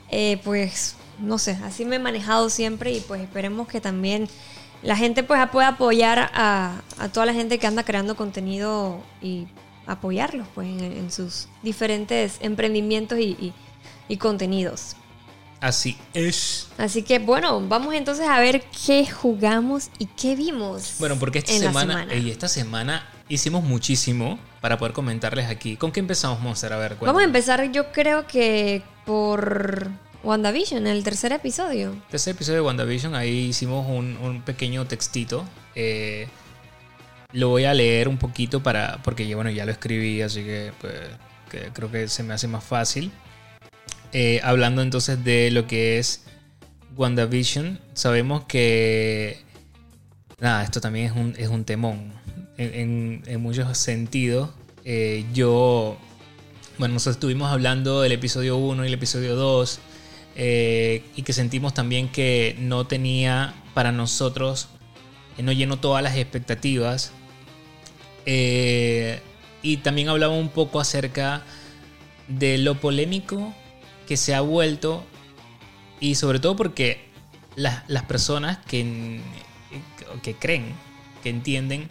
[0.10, 4.30] Eh, pues no sé, así me he manejado siempre y pues esperemos que también
[4.84, 9.48] la gente pues pueda apoyar a, a toda la gente que anda creando contenido y
[9.86, 13.54] apoyarlos pues en, en sus diferentes emprendimientos y, y-
[14.08, 14.96] y contenidos.
[15.66, 16.68] Así es.
[16.78, 20.98] Así que bueno, vamos entonces a ver qué jugamos y qué vimos.
[21.00, 25.76] Bueno, porque esta semana, esta semana hicimos muchísimo para poder comentarles aquí.
[25.76, 26.72] ¿Con qué empezamos, Monster?
[26.72, 29.90] A ver, Vamos a empezar, yo creo que por
[30.24, 31.96] WandaVision, el tercer episodio.
[32.12, 35.46] Este episodio de WandaVision, ahí hicimos un, un pequeño textito.
[35.74, 36.28] Eh,
[37.32, 39.02] lo voy a leer un poquito para.
[39.02, 40.94] Porque bueno, ya lo escribí, así que, pues,
[41.50, 43.12] que creo que se me hace más fácil.
[44.18, 46.24] Eh, hablando entonces de lo que es
[46.96, 49.42] WandaVision, sabemos que.
[50.40, 52.14] Nada, esto también es un, es un temón.
[52.58, 54.52] En, muchos sentidos.
[54.86, 55.98] Eh, yo.
[56.78, 59.80] Bueno, nosotros estuvimos hablando del episodio 1 y el episodio 2.
[60.38, 64.70] eh, y que sentimos también que no tenía para nosotros.
[65.38, 67.12] no llenó todas las expectativas.
[68.26, 71.44] Y también hablaba un poco acerca
[72.30, 73.54] de lo polémico
[74.06, 75.06] que se ha vuelto
[76.00, 77.10] y sobre todo porque
[77.56, 79.22] las, las personas que,
[80.22, 80.74] que creen,
[81.24, 81.90] que entienden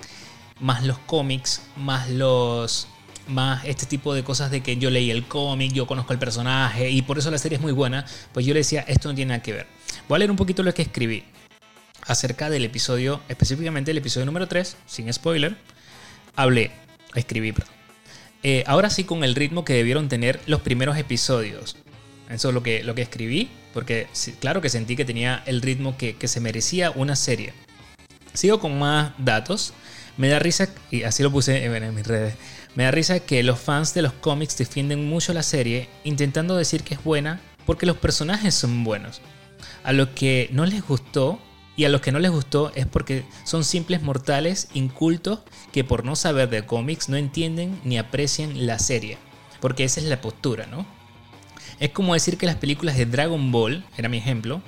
[0.61, 2.89] más los cómics, más los
[3.27, 6.91] más este tipo de cosas de que yo leí el cómic, yo conozco el personaje
[6.91, 9.31] y por eso la serie es muy buena, pues yo le decía, esto no tiene
[9.31, 9.67] nada que ver.
[10.09, 11.25] Voy a leer un poquito lo que escribí
[12.07, 15.57] acerca del episodio, específicamente el episodio número 3, sin spoiler.
[16.37, 16.73] Hablé,
[17.15, 17.73] escribí, perdón.
[18.43, 21.77] Eh, ahora sí con el ritmo que debieron tener los primeros episodios.
[22.31, 24.09] Eso es lo que, lo que escribí, porque
[24.41, 27.53] claro que sentí que tenía el ritmo que, que se merecía una serie.
[28.33, 29.75] Sigo con más datos.
[30.17, 32.37] Me da risa, y así lo puse en mis redes,
[32.77, 36.83] me da risa que los fans de los cómics defienden mucho la serie intentando decir
[36.83, 39.21] que es buena porque los personajes son buenos.
[39.83, 41.41] A lo que no les gustó
[41.77, 45.41] y a los que no les gustó es porque son simples mortales incultos
[45.73, 49.19] que por no saber de cómics no entienden ni aprecian la serie.
[49.61, 50.87] Porque esa es la postura, ¿no?
[51.81, 54.63] Es como decir que las películas de Dragon Ball, era mi ejemplo,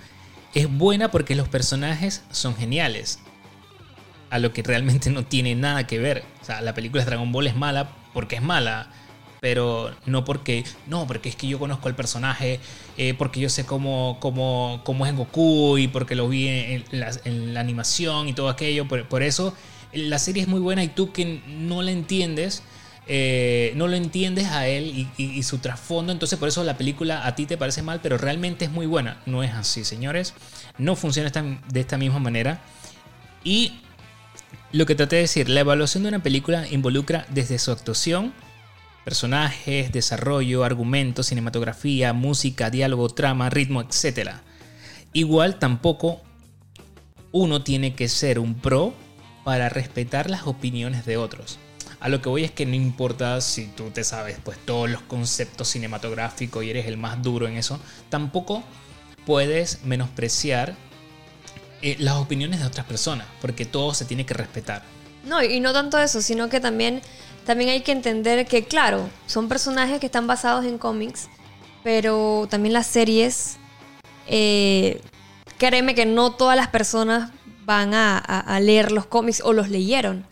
[0.55, 3.21] es buena porque los personajes son geniales
[4.31, 6.25] a lo que realmente no tiene nada que ver.
[6.43, 8.91] O sea, la película de Dragon Ball es mala porque es mala,
[9.41, 12.61] pero no porque, no, porque es que yo conozco al personaje,
[12.97, 17.61] eh, porque yo sé cómo, cómo, cómo, es Goku y porque lo vi en la,
[17.61, 18.89] animación y todo aquello.
[18.89, 19.55] Por, eso
[19.93, 22.63] la serie es muy buena y tú que no la entiendes,
[23.09, 27.37] eh, no lo entiendes a él y, su trasfondo, entonces por eso la película a
[27.37, 29.21] ti te parece mal, pero realmente es muy buena.
[29.27, 30.35] No es así, señores.
[30.79, 31.31] No funciona
[31.69, 32.61] de esta misma manera.
[33.45, 33.81] Y
[34.73, 38.33] lo que traté de decir, la evaluación de una película involucra desde su actuación,
[39.05, 44.31] personajes, desarrollo, argumento, cinematografía, música, diálogo, trama, ritmo, etc.
[45.13, 46.23] Igual tampoco
[47.31, 48.95] uno tiene que ser un pro
[49.45, 51.61] para respetar las opiniones de otros.
[52.07, 55.03] A lo que voy es que no importa si tú te sabes pues todos los
[55.03, 57.81] conceptos cinematográficos y eres el más duro en eso,
[58.11, 58.63] tampoco
[59.25, 60.77] puedes menospreciar
[61.83, 64.85] eh, las opiniones de otras personas, porque todo se tiene que respetar.
[65.25, 67.03] No, y no tanto eso, sino que también,
[67.45, 71.29] también hay que entender que, claro, son personajes que están basados en cómics,
[71.83, 73.57] pero también las series,
[74.29, 75.01] eh,
[75.59, 77.33] créeme que no todas las personas
[77.65, 80.25] van a, leer los cómics o los leyeron.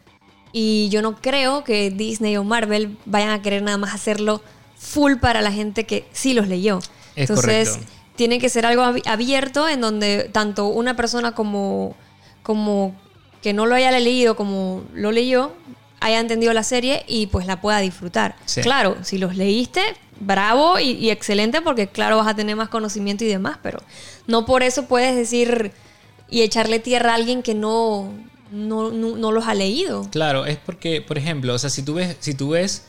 [0.56, 4.40] Y yo no creo que Disney o Marvel vayan a querer nada más hacerlo
[4.78, 6.78] full para la gente que sí los leyó.
[7.16, 7.80] Es Entonces,
[8.14, 11.96] tiene que ser algo abierto en donde tanto una persona como,
[12.44, 12.94] como
[13.42, 15.52] que no lo haya leído como lo leyó,
[16.00, 18.36] haya entendido la serie y pues la pueda disfrutar.
[18.62, 19.82] Claro, si los leíste,
[20.20, 23.80] bravo y, excelente porque claro vas a tener más conocimiento y demás, pero
[24.28, 25.72] no por eso puedes decir
[26.30, 28.12] y echarle tierra a alguien que no,
[28.54, 30.08] no, los ha leído.
[30.10, 32.84] Claro, es porque, por ejemplo, o sea, si tú ves, si tú ves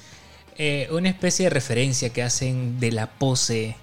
[0.57, 3.76] eh, una especie de referencia que hacen de la pose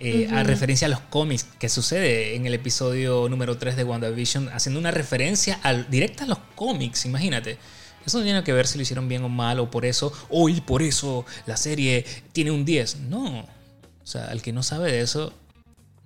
[0.00, 4.48] eh, a referencia a los cómics que sucede en el episodio número 3 de WandaVision,
[4.50, 7.58] haciendo una referencia al, directa a los cómics, imagínate.
[8.06, 10.60] Eso no tiene que ver si lo hicieron bien o mal, o por eso, hoy
[10.60, 13.00] por eso la serie tiene un 10.
[13.00, 13.40] No.
[13.40, 15.32] O sea, el que no sabe de eso,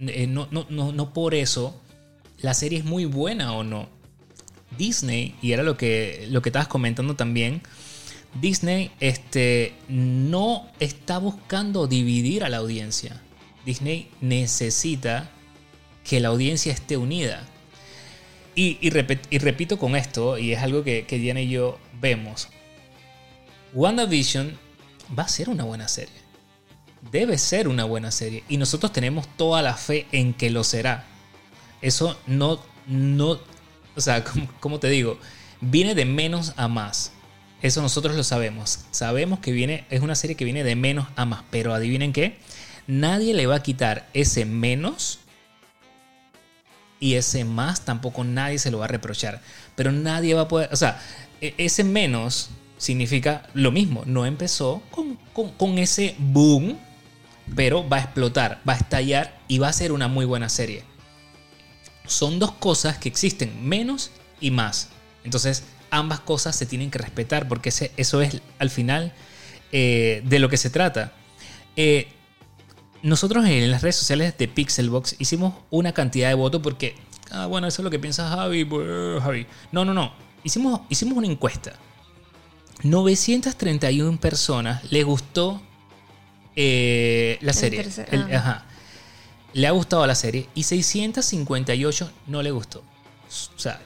[0.01, 1.79] eh, no, no, no, no por eso
[2.39, 3.89] la serie es muy buena o no.
[4.79, 7.63] Disney, y era lo que, lo que estabas comentando también,
[8.41, 13.21] Disney este, no está buscando dividir a la audiencia.
[13.65, 15.31] Disney necesita
[16.05, 17.47] que la audiencia esté unida.
[18.55, 22.49] Y, repito con esto, y es algo que, que Diana y yo vemos.
[23.73, 24.59] WandaVision
[25.19, 26.15] va a ser una buena serie.
[27.11, 28.45] Debe ser una buena serie.
[28.49, 31.07] Y nosotros tenemos toda la fe en que lo será.
[31.81, 33.41] Eso no, no,
[33.97, 34.25] o sea,
[34.61, 35.19] como, te digo,
[35.61, 37.13] viene de menos a más.
[37.63, 38.81] Eso nosotros lo sabemos.
[38.91, 41.45] Sabemos que viene, es una serie que viene de menos a más.
[41.51, 42.39] Pero adivinen qué,
[42.87, 45.21] nadie le va a quitar ese menos
[47.03, 49.43] y ese más tampoco nadie se lo va a reprochar.
[49.75, 51.01] Pero nadie va a poder, o sea,
[51.41, 56.79] e, ese menos significa lo mismo, no empezó con, ese boom,
[57.57, 60.85] pero va a explotar, va a estallar y va a ser una muy buena serie.
[62.07, 64.89] Son dos cosas que existen, menos y más.
[65.25, 69.13] Entonces, ambas cosas se tienen que respetar porque eso es al final
[69.71, 71.13] eh, de lo que se trata.
[71.77, 72.09] Eh,
[73.03, 76.95] nosotros en las redes sociales de Pixelbox hicimos una cantidad de votos porque,
[77.31, 79.47] ah, bueno, eso es lo que piensa Javi, pues, Javi.
[79.71, 80.13] No, no, no.
[80.45, 81.73] Hicimos, hicimos una encuesta.
[82.83, 85.63] 931 personas le gustó
[86.57, 87.87] eh, la serie.
[88.11, 88.37] Ah.
[88.37, 88.67] ajá.
[89.53, 92.83] Le ha gustado la serie y 658 no le gustó.
[93.57, 93.81] O sea,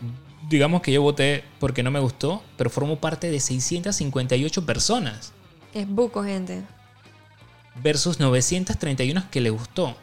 [0.49, 5.33] digamos que yo voté porque no me gustó, pero formo parte de 658 personas.
[5.75, 6.63] Es buco, gente
[7.83, 9.97] versus 931 que le gustó.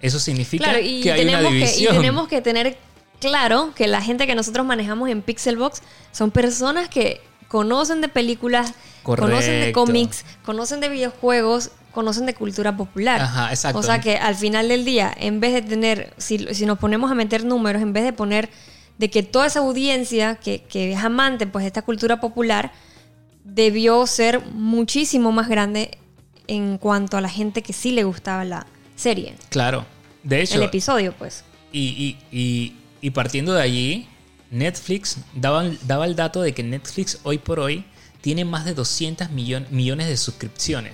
[0.00, 1.94] Eso significa que hay una división.
[1.94, 2.76] y tenemos que tener
[3.20, 8.74] claro que la gente que nosotros manejamos en Pixelbox son personas que conocen de películas,
[9.02, 13.20] conocen de cómics, conocen de videojuegos, conocen de cultura popular.
[13.22, 13.78] Ajá, exacto.
[13.78, 17.10] O sea que al final del día, en vez de tener, si, si nos ponemos
[17.10, 18.50] a meter números, en vez de poner
[18.98, 22.72] de que toda esa audiencia que, que es amante pues de esta cultura popular,
[23.44, 25.98] debió ser muchísimo más grande
[26.46, 28.66] en cuanto a la gente que sí le gustaba la
[28.96, 29.34] serie.
[29.48, 29.86] Claro.
[30.22, 31.44] De hecho, el episodio, pues.
[31.72, 31.80] Y,
[32.30, 34.08] y- y- y partiendo de allí,
[34.50, 37.84] Netflix daba, daba el dato de que Netflix hoy por hoy
[38.20, 40.92] tiene más de 200 millon- millones de suscripciones.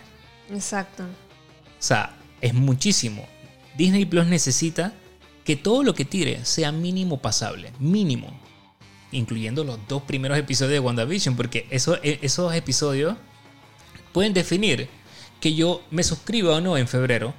[0.53, 1.05] Exacto.
[1.05, 1.09] O
[1.83, 3.27] sea, es muchísimo.
[3.77, 4.93] Disney Plus necesita
[5.45, 7.73] que todo lo que tire sea mínimo pasable.
[7.79, 8.39] Mínimo.
[9.13, 11.37] Incluyendo los dos primeros episodios de WandaVision.
[11.37, 13.17] Porque eso- e- esos episodios
[14.13, 14.89] pueden definir
[15.41, 17.33] que yo me suscriba o no en febrero.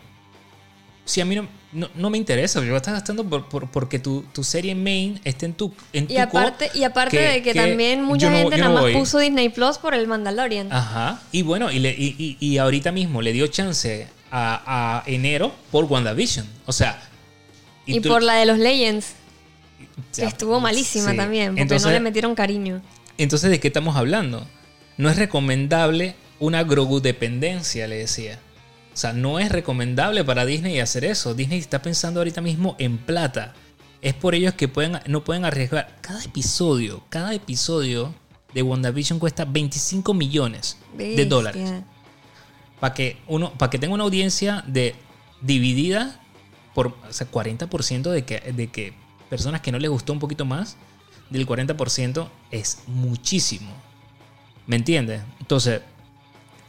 [1.05, 3.69] Si a mí no, no, no me interesa, yo voy a estar gastando por, por-
[3.71, 7.17] porque tu, tu serie main esté en tu en Y tu aparte, co, y aparte
[7.17, 8.93] de que, también mucha no- gente nada no más voy.
[8.93, 10.71] Puso Disney Plus por el Mandalorian.
[10.71, 11.21] Ajá.
[11.31, 15.53] Y bueno, y, le- y- y- y ahorita mismo le dio chance a, a enero
[15.71, 16.45] por WandaVision.
[16.65, 17.01] O sea.
[17.85, 19.13] y tú- por la de los Legends,
[20.15, 21.17] que estuvo malísima sí.
[21.17, 22.81] también, porque Entonces, no le metieron cariño.
[23.17, 24.45] entonces, ¿de qué estamos hablando?
[24.97, 28.39] No es recomendable una grogu-dependencia, le decía.
[28.93, 31.33] O sea, no es recomendable para Disney hacer eso.
[31.33, 33.53] Disney está pensando ahorita mismo en plata.
[34.01, 35.97] Es por ellos que pueden, no pueden arriesgar.
[36.01, 38.13] Cada episodio, cada episodio
[38.53, 41.83] de WandaVision cuesta 25 millones de dólares.
[42.79, 44.95] para que uno para que tenga una audiencia de
[45.41, 46.19] dividida
[46.73, 48.93] por o sea, 40% de que, de que
[49.29, 50.77] personas que no les gustó un poquito más
[51.29, 53.71] del 40% es muchísimo
[54.67, 55.21] ¿me entiendes?
[55.39, 55.81] entonces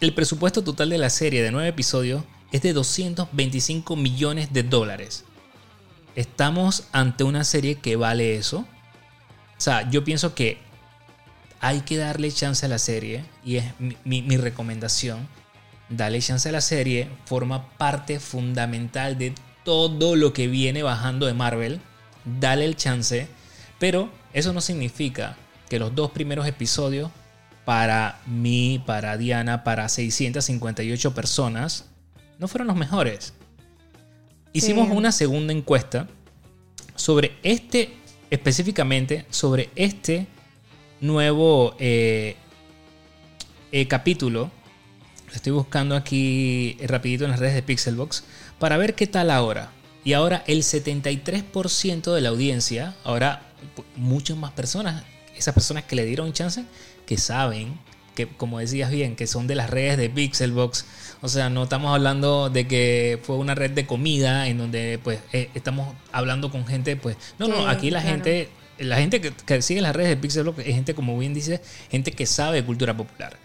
[0.02, 5.24] el presupuesto total de la serie de 9 episodios es de 225 millones de dólares
[6.16, 8.66] estamos ante una serie que vale eso o
[9.60, 10.58] sea yo pienso que
[11.60, 15.28] hay que darle chance a la serie y es mi, mi- recomendación.
[15.88, 19.32] Dale chance a la serie, forma parte fundamental de
[19.64, 21.80] todo lo que viene bajando de Marvel.
[22.24, 23.28] Dale el chance,
[23.78, 25.36] pero eso no significa
[25.68, 27.12] que los dos primeros episodios
[27.64, 31.86] para mí, para Diana, para 658 personas
[32.38, 33.34] no fueron los mejores.
[34.52, 34.94] Hicimos Sí.
[34.94, 36.08] una segunda encuesta
[36.96, 37.94] sobre este,
[38.30, 40.26] específicamente sobre este
[41.00, 42.36] nuevo eh,
[43.70, 44.50] eh, capítulo.
[45.28, 48.24] Lo estoy buscando aquí rapidito en las redes de Pixelbox
[48.58, 49.70] para ver qué tal ahora.
[50.04, 53.42] Y ahora el 73% de la audiencia, ahora
[53.96, 55.04] muchas más personas,
[55.36, 56.64] esas personas que le dieron chance,
[57.06, 57.78] que saben,
[58.14, 60.86] que como decías bien, que son de las redes de Pixelbox.
[61.22, 65.20] O sea, no estamos hablando de que fue una red de comida en donde pues
[65.32, 68.16] eh, estamos hablando con gente, pues no, no, aquí la claro.
[68.16, 68.48] gente
[68.78, 72.12] la gente que, que sigue las redes de Pixelbox es gente, como bien dice, gente
[72.12, 73.36] que sabe cultura popular.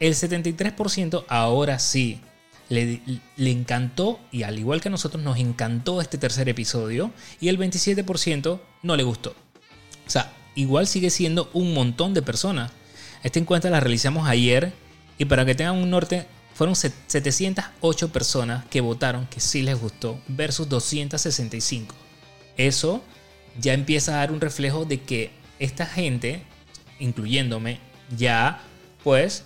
[0.00, 2.20] El 73% ahora sí
[2.68, 3.00] le,
[3.36, 7.10] le encantó, y al igual que a nosotros, nos encantó este tercer episodio,
[7.40, 9.34] y el 27% no le gustó.
[10.06, 12.72] O sea, igual sigue siendo un montón de personas.
[13.26, 14.72] Esta encuesta la realizamos ayer,
[15.18, 19.80] y para que tengan un norte, fueron set- 708 personas que votaron que sí les
[19.80, 21.92] gustó, versus 265.
[22.56, 23.02] Eso
[23.60, 26.44] ya empieza a dar un reflejo de que esta gente,
[27.00, 27.80] incluyéndome,
[28.16, 28.60] ya
[29.02, 29.42] pues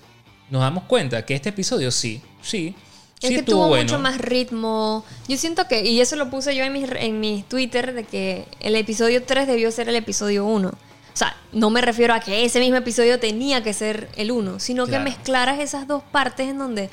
[0.51, 2.75] nos damos cuenta que este episodio sí, sí,
[3.23, 3.85] Es sí que tuvo bueno.
[3.85, 5.07] mucho más ritmo.
[5.27, 8.45] Yo siento que, y eso lo puse yo en mi, en mi Twitter, de que
[8.61, 10.71] el episodio 3 debió ser el episodio 1.
[11.13, 14.61] O sea, no me refiero a que ese mismo episodio tenía que ser el 1,
[14.61, 15.05] sino Claro.
[15.05, 16.89] que mezclaras esas dos partes en donde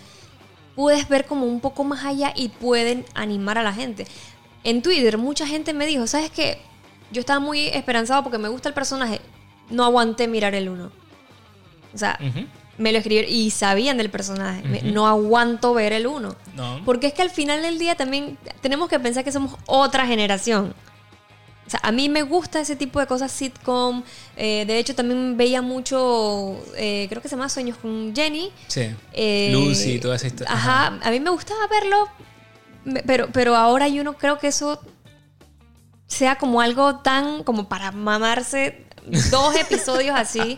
[0.75, 4.05] puedes ver como un poco más allá y pueden animar a la gente.
[4.63, 6.59] En Twitter mucha gente me dijo, ¿sabes qué?
[7.11, 9.21] Yo estaba muy esperanzado porque me gusta el personaje.
[9.69, 10.91] No aguanté mirar el 1.
[11.93, 12.19] O sea,
[12.77, 14.61] me lo escribieron y sabían del personaje.
[14.83, 16.35] No aguanto ver el 1.
[16.55, 16.81] No.
[16.85, 20.73] Porque es que al final del día también tenemos que pensar que somos otra generación.
[21.67, 24.01] O sea, a mí me gusta ese tipo de cosas sitcom.
[24.37, 28.51] eh, de hecho, también veía mucho, eh, creo que se llama Sueños con Jenny.
[28.67, 28.89] Sí.
[29.13, 30.53] eh, Lucy y toda esa historia.
[30.53, 32.07] Ajá, a mí me gustaba verlo,
[33.05, 34.81] pero, pero ahora yo no creo que eso
[36.07, 38.85] sea como algo tan como para mamarse
[39.29, 40.57] dos episodios así.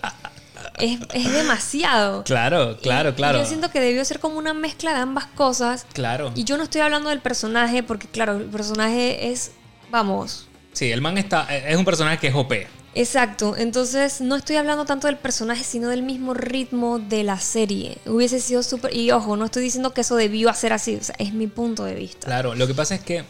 [0.78, 2.24] Es, es demasiado.
[2.24, 3.40] Claro, claro, y claro.
[3.40, 5.86] Yo siento que debió ser como una mezcla de ambas cosas.
[5.94, 6.32] Claro.
[6.36, 9.52] Y yo no estoy hablando del personaje, porque claro, el personaje es,
[9.90, 12.54] vamos, Sí, el man está, es un personaje que es OP.
[12.96, 13.56] exacto.
[13.58, 17.98] Entonces no estoy hablando tanto del personaje, sino del mismo ritmo de la serie.
[18.06, 18.96] Hubiese sido súper...
[18.96, 21.84] Y ojo, no estoy diciendo que eso debió hacer así, o sea, es mi punto
[21.86, 22.28] de vista.
[22.28, 23.24] Claro, lo que pasa es que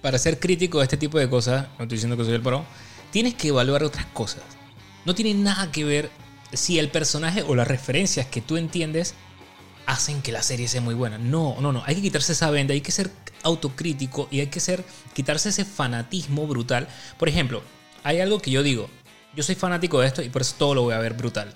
[0.00, 2.64] para ser crítico de este tipo de cosas, no estoy diciendo que soy el pro,
[3.10, 4.42] tienes que evaluar otras cosas.
[5.04, 6.10] No tiene nada que ver
[6.52, 9.14] si el personaje o las referencias que tú entiendes
[9.86, 11.18] hacen que la serie sea muy buena.
[11.18, 11.82] No, no, no.
[11.84, 13.10] Hay que quitarse esa venda, hay que ser
[13.42, 14.84] autocrítico y hay que ser
[15.14, 16.88] quitarse ese fanatismo brutal.
[17.18, 17.62] Por ejemplo,
[18.02, 18.88] hay algo que yo digo,
[19.34, 21.52] yo soy fanático de esto y por eso todo lo voy a ver brutal.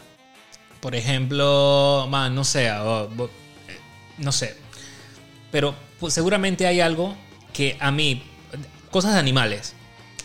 [0.80, 3.09] Por ejemplo, no sé, eh,
[4.18, 4.57] no sé.
[5.51, 7.16] Pero pues, seguramente hay algo
[7.53, 8.22] que a mí,
[8.91, 9.74] cosas de animales,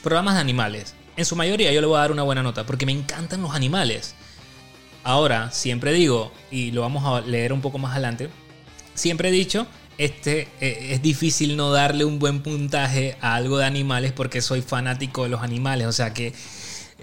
[0.03, 2.86] programas de animales, en su mayoría yo le voy a dar una buena nota porque
[2.86, 4.16] me encantan los animales.
[5.03, 8.30] Ahora, siempre digo, y lo vamos a leer un poco más adelante,
[8.93, 9.66] siempre he dicho,
[10.00, 14.62] este, eh, es difícil no darle un buen puntaje a algo de animales porque soy
[14.64, 15.86] fanático de los animales.
[15.88, 16.34] O sea que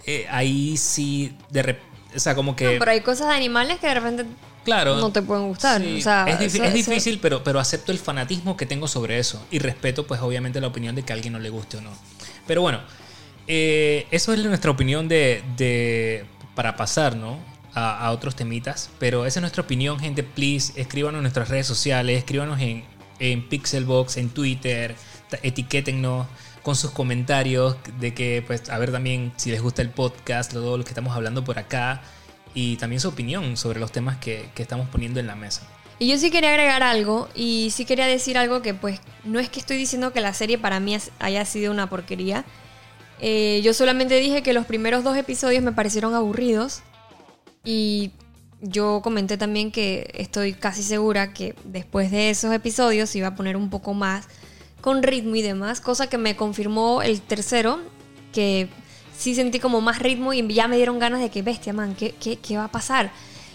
[0.06, 1.78] eh, ahí sí, de rep-
[2.16, 2.64] o sea, como que...
[2.64, 4.24] No, pero hay cosas de animales que de repente
[4.64, 4.96] Claro.
[4.96, 5.80] no te pueden gustar.
[5.80, 8.88] Sí, O sea, es, eso- es eso- difícil, pero, pero acepto el fanatismo que tengo
[8.88, 9.44] sobre eso.
[9.50, 11.90] Y respeto, pues, obviamente, la opinión de que a alguien no le guste o no.
[12.46, 12.80] Pero bueno,
[13.46, 16.24] eh, eso es nuestra opinión de, de-
[16.54, 17.38] para pasar, ¿no?
[17.78, 18.90] A, otros temitas.
[18.98, 20.22] Pero esa es nuestra opinión, gente.
[20.22, 22.84] Please, escríbanos en nuestras redes sociales, escríbanos en,
[23.18, 24.96] en Pixelbox, en Twitter,
[25.42, 26.26] etiquétennos
[26.62, 30.78] con sus comentarios de que, pues, a ver también si les gusta el podcast, todo
[30.78, 32.00] lo que estamos hablando por acá.
[32.54, 35.68] Y también su opinión sobre los temas que, que estamos poniendo en la mesa.
[35.98, 39.48] Y yo sí quería agregar algo y sí quería decir algo que pues no es
[39.48, 42.44] que estoy diciendo que la serie para mí haya sido una porquería.
[43.20, 46.82] Eh, yo solamente dije que los primeros dos episodios me parecieron aburridos
[47.66, 48.12] y
[48.62, 53.56] yo comenté también que estoy casi segura que después de esos episodios iba a poner
[53.56, 54.28] un poco más
[54.80, 57.80] con ritmo y demás, cosa que me confirmó el tercero,
[58.32, 58.68] que
[59.18, 62.14] sí sentí como más ritmo y ya me dieron ganas de que, bestia, man, ¿qué,
[62.14, 63.10] qué, qué va a pasar?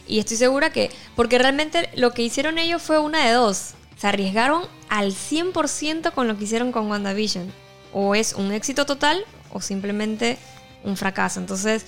[0.07, 3.75] Y estoy segura que, porque realmente lo que hicieron ellos fue una de dos.
[3.97, 7.49] Se arriesgaron al 100% con lo que hicieron con WandaVision.
[7.93, 10.37] O es un éxito total o simplemente
[10.83, 11.39] un fracaso.
[11.39, 11.85] Entonces,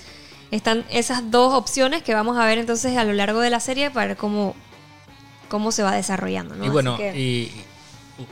[0.50, 3.90] están esas dos opciones que vamos a ver entonces a lo largo de la serie
[3.90, 4.54] para ver cómo,
[5.48, 6.54] cómo se va desarrollando.
[6.54, 6.64] ¿no?
[6.64, 7.52] Y bueno, que- y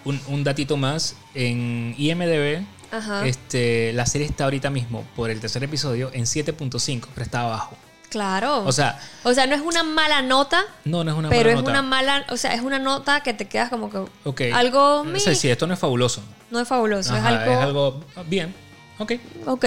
[0.05, 3.27] un, un datito más, en IMDB, Ajá.
[3.27, 7.77] este, la serie está ahorita mismo, por el tercer episodio, en 7.5, pero está abajo.
[8.11, 8.63] claro.
[8.65, 11.51] O sea, O sea, no es una mala nota, no, no es una pero mala
[11.53, 11.71] es nota.
[11.71, 14.43] una mala, o sea, es una nota que te quedas como que Ok.
[14.53, 16.23] algo Sí, meh, sí, esto no es fabuloso.
[16.51, 18.55] no es fabuloso, Ajá, es algo, bien.
[19.03, 19.12] Ok.
[19.46, 19.64] ok,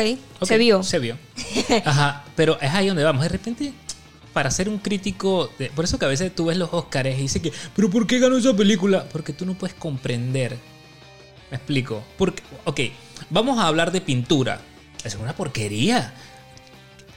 [0.47, 0.83] se vio.
[0.83, 1.17] Se vio.
[1.85, 3.23] Ajá, pero es ahí donde vamos.
[3.23, 3.73] De repente,
[4.33, 7.21] para ser un crítico, de- por eso que a veces tú ves los Oscars y
[7.23, 9.05] dices que, pero ¿por qué ganó esa película?
[9.11, 10.57] Porque tú no puedes comprender.
[11.51, 12.03] Me explico.
[12.17, 12.79] Porque, ok,
[13.29, 14.59] vamos a hablar de pintura.
[15.03, 16.13] Es una porquería.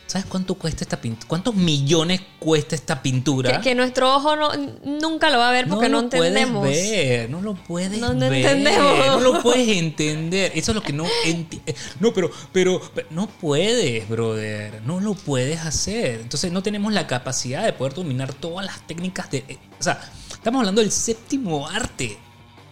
[0.09, 1.29] ¿Sabes cuánto cuesta esta pintura?
[1.29, 3.53] ¿Cuántos millones cuesta esta pintura?
[3.59, 4.49] Que, que nuestro ojo no,
[4.83, 6.61] nunca lo va a ver porque no, lo entendemos.
[6.67, 8.33] Puedes ver, no lo puedes No, no ver.
[8.47, 9.07] entendemos.
[9.07, 10.51] No lo puedes entender.
[10.55, 11.61] Eso es lo que no enti-
[12.01, 14.81] No, pero, pero, pero no puedes, brother.
[14.87, 16.21] No lo puedes hacer.
[16.23, 19.45] Entonces no tenemos la capacidad de poder dominar todas las técnicas de.
[19.47, 20.01] eh, O sea,
[20.33, 22.17] estamos hablando del séptimo arte.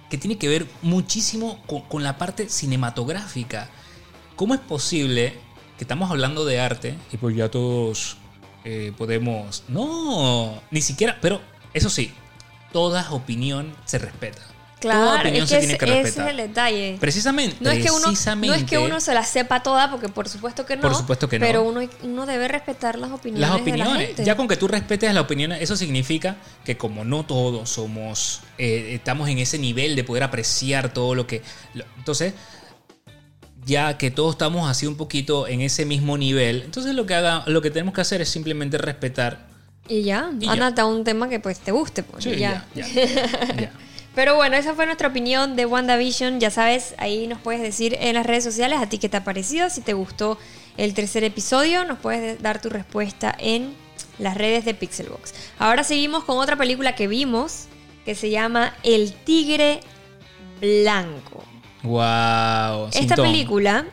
[0.09, 3.69] Que tiene que ver muchísimo con, con la parte cinematográfica.
[4.37, 5.45] ¿Cómo es posible
[5.79, 8.17] que estamos hablando de arte y pues ya todos
[8.65, 9.63] eh, podemos...
[9.69, 11.41] No, ni siquiera, pero
[11.75, 12.13] eso sí,
[12.73, 14.41] toda opinión se respeta.
[14.81, 16.25] toda Claro, opinión es se que tiene que ese respetar.
[16.27, 16.97] es el detalle.
[17.01, 20.29] Precisamente, No es, que uno, no es que uno se la sepa toda, porque por
[20.29, 20.83] supuesto que no.
[20.83, 21.47] Por supuesto que no.
[21.47, 23.41] Pero uno, uno debe respetar las opiniones.
[23.41, 24.07] las De la opiniones.
[24.09, 24.25] gente.
[24.25, 28.91] Ya con que tú respetes las opiniones, eso significa que como no todos somos, eh,
[28.95, 31.43] estamos en ese nivel de poder apreciar todo lo que...
[31.75, 32.35] lo- entonces,
[33.67, 37.43] ya que todos estamos así un poquito en ese mismo nivel, entonces lo que, haga,
[37.47, 39.47] lo que tenemos que hacer es simplemente respetar.
[39.89, 40.53] Y ya, Y ya.
[40.53, 42.03] ándate a un tema que pues te guste.
[42.03, 42.67] Pues, Sí, ya.
[42.75, 43.73] ya, ya, ya.
[44.15, 46.41] Pero bueno, esa fue nuestra opinión de WandaVision.
[46.41, 49.25] Ya sabes, ahí nos puedes decir en las redes sociales a ti qué te ha
[49.25, 49.69] parecido.
[49.69, 50.39] Si te gustó
[50.79, 53.75] el tercer episodio, nos puedes dar tu respuesta en
[54.19, 55.35] las redes de Pixelbox.
[55.59, 57.67] Ahora seguimos con otra película que vimos
[58.07, 59.81] que se llama El Tigre
[60.61, 61.45] Blanco.
[61.87, 62.87] Wow.
[62.89, 63.27] Esta Sintón.
[63.27, 63.87] película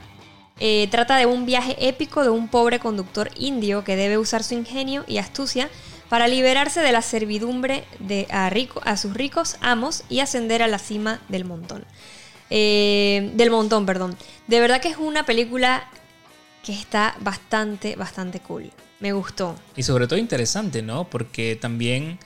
[0.59, 4.53] eh, trata de un viaje épico de un pobre conductor indio que debe usar su
[4.53, 5.69] ingenio y astucia
[6.09, 10.67] para liberarse de la servidumbre de, a, rico- a sus ricos amos y ascender a
[10.67, 11.85] la cima del montón.
[12.49, 14.15] Eh, del montón, perdón.
[14.47, 15.89] De verdad que es una película
[16.63, 18.69] que está bastante, bastante cool.
[18.99, 19.55] Me gustó.
[19.75, 21.05] Y sobre todo interesante, ¿no?
[21.05, 22.19] Porque también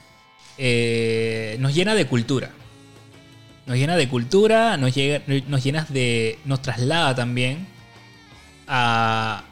[0.58, 2.50] eh, nos llena de cultura.
[3.68, 6.38] Nos llena de cultura, nos, llega, nos llena de.
[6.46, 7.66] nos traslada también
[8.66, 9.44] a,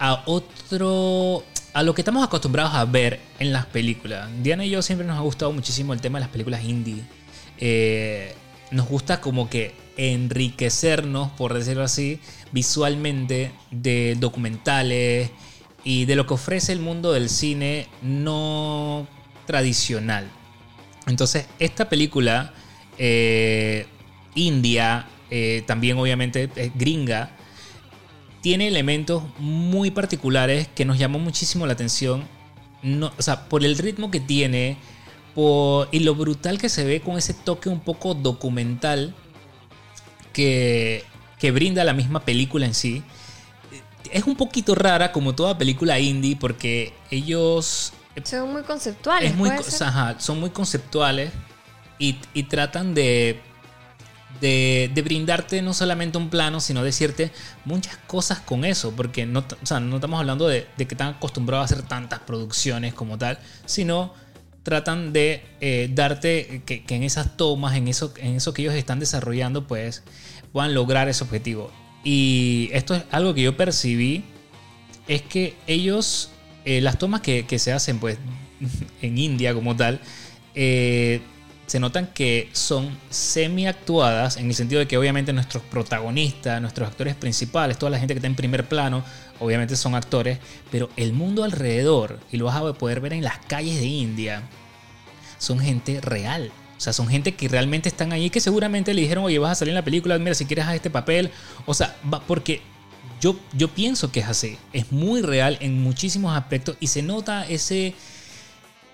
[0.00, 1.44] a otro.
[1.74, 4.30] a lo que estamos acostumbrados a ver en las películas.
[4.42, 7.02] Diana y yo siempre nos ha gustado muchísimo el tema de las películas indie.
[7.58, 8.34] Eh,
[8.70, 12.20] nos gusta como que enriquecernos, por decirlo así,
[12.52, 15.30] visualmente de documentales
[15.84, 19.06] y de lo que ofrece el mundo del cine no
[19.46, 20.26] tradicional.
[21.06, 22.54] Entonces, esta película
[22.98, 23.86] eh,
[24.34, 27.30] india, eh, también obviamente eh, gringa,
[28.40, 32.24] tiene elementos muy particulares que nos llamó muchísimo la atención
[32.82, 34.76] no, o sea, por el ritmo que tiene
[35.34, 39.14] por, y lo brutal que se ve con ese toque un poco documental
[40.32, 41.04] que,
[41.38, 43.02] que brinda la misma película en sí.
[44.12, 47.92] Es un poquito rara como toda película indie porque ellos
[48.22, 49.32] son muy conceptuales.
[49.32, 51.32] Es muy, ajá, son muy conceptuales
[51.98, 53.40] y, tratan de,
[54.40, 57.32] de, brindarte no solamente un plano, sino decirte
[57.64, 58.92] muchas cosas con eso.
[58.94, 64.14] Porque no, estamos hablando de, que están acostumbrados a hacer tantas producciones como tal, sino
[64.62, 68.98] tratan de eh, darte que, en esas tomas, en eso, en eso que ellos están
[68.98, 70.02] desarrollando, pues
[70.52, 71.70] puedan lograr ese objetivo.
[72.02, 74.24] Y esto es algo que yo percibí,
[75.08, 76.30] es que ellos
[76.64, 78.18] eh, las tomas que, que, se hacen pues
[79.02, 80.00] en India como tal,
[80.56, 81.20] eh,
[81.66, 86.88] se notan que son semi actuadas en el sentido de que obviamente nuestros protagonistas, nuestros
[86.88, 89.04] actores principales, toda la gente que está en primer plano,
[89.40, 90.38] obviamente son actores,
[90.70, 94.42] pero el mundo alrededor, y lo vas a poder ver en las calles de India,
[95.38, 96.52] son gente real.
[96.76, 99.54] O sea, son gente que realmente están ahí, que seguramente le dijeron, oye, vas a
[99.54, 101.30] salir en la película, mira, si quieres a este papel.
[101.64, 101.96] O sea,
[102.26, 102.60] porque
[103.20, 104.58] yo, yo pienso que es así.
[104.72, 107.94] Es muy real en muchísimos aspectos y se nota ese,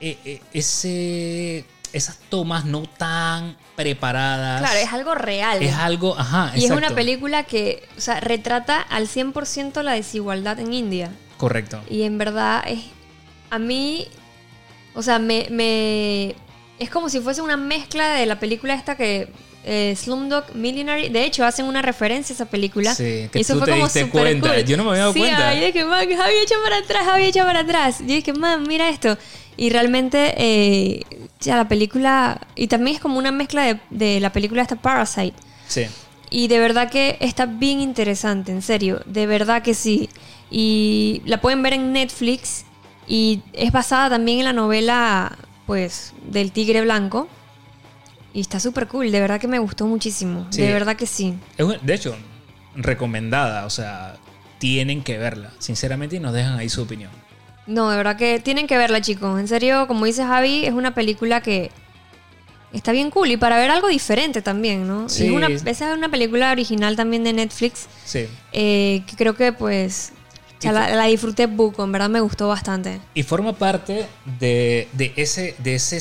[0.01, 4.61] eh, ese, esas tomas no tan preparadas.
[4.61, 5.62] Claro, es algo real.
[5.62, 6.53] Es algo, ajá.
[6.57, 11.11] Y es una película que o sea, retrata al 100% la desigualdad en India.
[11.36, 11.82] Correcto.
[11.88, 12.80] Y en verdad es,
[13.51, 14.07] a mí,
[14.95, 16.34] o sea, me, me,
[16.78, 19.28] es como si fuese una mezcla de la película esta que
[19.64, 21.11] eh, Slumdog Millionaire.
[21.11, 22.95] De hecho, hacen una referencia a esa película.
[22.95, 24.55] Sí, que y eso tú fue te como diste cuenta.
[24.55, 24.64] Cool.
[24.64, 25.53] Yo no me había dado sí, cuenta.
[25.53, 28.01] Sí, dije, man, Javi echa para atrás, Javi echa para atrás.
[28.01, 29.16] Y dije, man, mira esto.
[29.57, 31.05] Y realmente, eh,
[31.40, 32.40] ya la película.
[32.55, 35.36] Y también es como una mezcla de, de la película esta Parasite.
[35.68, 35.86] Sí.
[36.30, 39.03] Y de verdad que está bien interesante, en serio.
[39.07, 40.09] De verdad que sí.
[40.50, 42.64] Y la pueden ver en Netflix.
[43.07, 45.36] Y es basada también en la novela,
[45.66, 47.28] pues, del Tigre Blanco.
[48.32, 50.46] Y está súper cool, de verdad que me gustó muchísimo.
[50.50, 50.62] Sí.
[50.62, 51.34] De verdad que sí.
[51.82, 52.16] De hecho,
[52.74, 54.16] recomendada, o sea,
[54.59, 57.11] tienen que verla, sinceramente, y nos dejan ahí su opinión.
[57.67, 59.39] No, de verdad que tienen que verla, chicos.
[59.39, 61.71] En serio, como dice Javi, es una película que
[62.73, 65.09] está bien cool y para ver algo diferente también, ¿no?
[65.09, 65.31] Sí.
[65.31, 67.87] Una, esa es una película original también de Netflix.
[68.05, 68.27] Sí.
[68.53, 70.13] Eh, que creo que pues
[70.61, 73.01] ya la, la, disfruté buco, en verdad me gustó bastante.
[73.15, 74.07] Y forma parte
[74.41, 76.01] de, de ese, de ese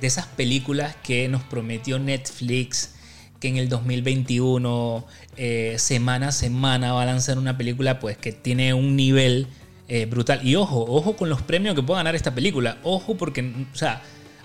[0.00, 2.94] de esas películas que nos prometió Netflix,
[3.40, 8.32] que en el 2021, eh, semana a semana, va a lanzar una película pues que
[8.32, 9.46] tiene un nivel
[9.88, 10.40] eh, brutal.
[10.46, 12.78] Y ojo, ojo con los premios que pueda ganar esta película.
[12.82, 14.02] Ojo porque, o sea,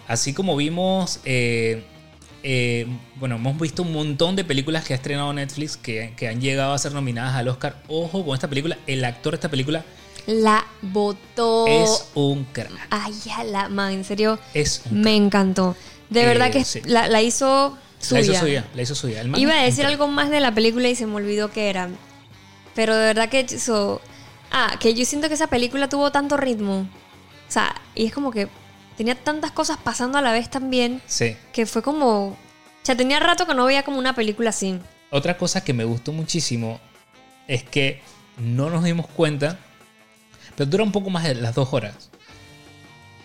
[0.08, 1.20] así como vimos,
[2.44, 2.88] eh,
[3.18, 6.74] bueno, hemos visto un montón de películas que ha estrenado Netflix que, que han llegado
[6.74, 7.76] a ser nominadas al Oscar.
[7.88, 9.84] Ojo con esta película, el actor de esta película
[10.28, 11.66] la votó.
[11.68, 12.72] Es un crack.
[12.90, 13.14] Ay,
[13.52, 14.40] la man, en serio.
[14.54, 15.76] Es un Me encantó.
[16.10, 16.82] De Eh, verdad que sí.
[16.86, 18.20] la, la hizo suya.
[18.22, 19.22] La hizo suya, la hizo suya.
[19.22, 21.70] El man Iba a decir algo más de la película y se me olvidó que
[21.70, 21.90] era.
[22.76, 24.02] Pero de verdad que eso.
[24.52, 26.82] Ah, que yo siento que esa película tuvo tanto ritmo.
[27.48, 28.48] O sea, y es como que
[28.98, 31.36] tenía tantas cosas pasando a la vez también Sí.
[31.54, 32.28] que fue como.
[32.30, 32.38] O
[32.84, 34.80] sea, tenía rato que no veía como una película así.
[35.10, 36.80] Otra cosa que me gustó muchísimo
[37.48, 38.02] es que
[38.38, 39.58] no nos dimos cuenta,
[40.56, 42.10] pero dura un poco más de las dos horas.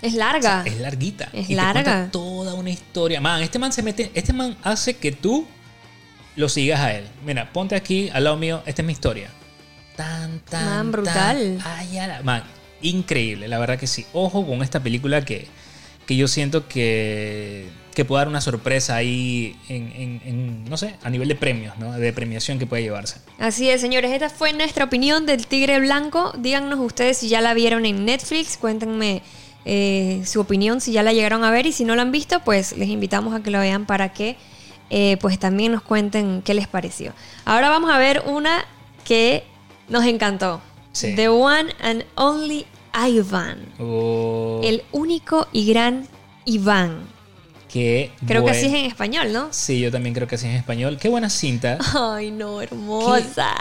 [0.02, 0.62] Es larga.
[0.66, 1.30] Es larguita.
[1.32, 1.82] Es y te larga.
[1.82, 3.20] cuenta toda una historia.
[3.20, 4.10] Man, este man se mete.
[4.14, 5.46] Este man hace que tú
[6.36, 7.08] lo sigas a él.
[7.24, 8.62] Mira, ponte aquí al lado mío.
[8.66, 9.30] Esta es mi historia.
[9.96, 10.64] Tan, tan.
[10.64, 11.58] Man, brutal.
[11.62, 11.72] tan.
[11.78, 12.42] Ay, la- man,
[12.82, 13.48] increíble.
[13.48, 14.06] La verdad que sí.
[14.12, 15.46] Ojo con esta película que,
[16.06, 20.94] que yo siento que, que puede dar una sorpresa ahí en, en- en, no sé,
[21.02, 21.92] a nivel de premios, ¿no?
[21.92, 23.20] De premiación que puede llevarse.
[23.38, 24.12] Así es, señores.
[24.12, 26.32] Esta fue nuestra opinión del Tigre Blanco.
[26.38, 28.56] Díganos ustedes si ya la vieron en Netflix.
[28.58, 29.22] Cuéntenme
[29.64, 31.66] eh, su opinión, si ya la llegaron a ver.
[31.66, 34.36] Y si no la han visto, pues les invitamos a que lo vean para que
[34.90, 37.12] eh, pues también nos cuenten qué les pareció.
[37.44, 38.64] Ahora vamos a ver una
[39.04, 39.42] que
[39.88, 40.60] nos encantó.
[40.92, 41.14] Sí.
[41.14, 43.58] The One and Only Ivan.
[43.78, 46.08] Oh, El único y gran
[46.46, 47.00] Iván.
[47.70, 49.48] qué Creo que así es en español, ¿no?
[49.50, 50.96] Sí, yo también creo que así es en español.
[50.98, 51.76] Qué buena cinta.
[51.94, 53.54] Ay, no, hermosa.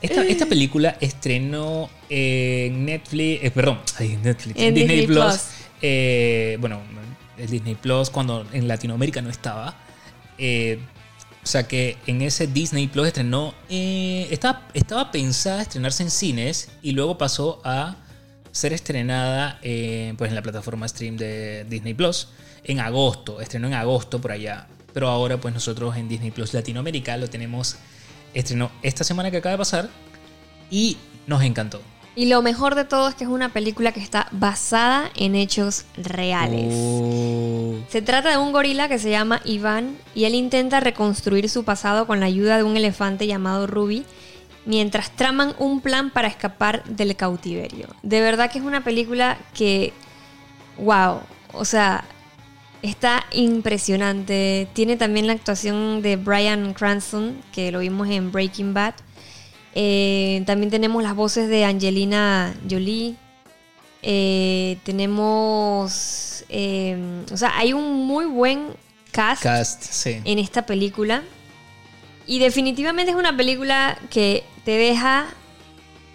[0.00, 5.24] Esta, esta película estrenó en Netflix, eh, perdón, en Netflix, En Disney Plus.
[5.24, 5.40] Plus.
[5.82, 6.80] eh, bueno,
[7.38, 9.74] el Disney Plus cuando en Latinoamérica no estaba.
[10.38, 10.78] Eh,
[11.46, 16.70] o sea que en ese Disney Plus estrenó, eh, estaba, estaba pensada estrenarse en cines
[16.82, 17.94] y luego pasó a
[18.50, 22.30] ser estrenada eh, pues en la plataforma stream de Disney Plus
[22.64, 24.66] en agosto, estrenó en agosto por allá.
[24.92, 27.76] Pero ahora pues nosotros en Disney Plus Latinoamérica lo tenemos,
[28.34, 29.88] estrenó esta semana que acaba de pasar
[30.68, 30.96] y
[31.28, 31.80] nos encantó.
[32.16, 35.84] Y lo mejor de todo es que es una película que está basada en hechos
[35.98, 36.72] reales.
[36.74, 37.74] Oh.
[37.88, 42.06] Se trata de un gorila que se llama Iván y él intenta reconstruir su pasado
[42.06, 44.06] con la ayuda de un elefante llamado Ruby
[44.64, 47.88] mientras traman un plan para escapar del cautiverio.
[48.02, 49.92] De verdad que es una película que,
[50.78, 51.20] wow,
[51.52, 52.04] o sea,
[52.82, 54.68] está impresionante.
[54.72, 58.94] Tiene también la actuación de Brian Cranston, que lo vimos en Breaking Bad.
[59.78, 63.14] Eh, también tenemos las voces de Angelina Jolie.
[64.02, 66.96] Eh, tenemos, eh,
[67.30, 68.68] o sea, hay un muy buen
[69.12, 70.20] cast, Cast, sí.
[70.24, 71.22] en esta película.
[72.26, 75.26] Y definitivamente es una película que te deja,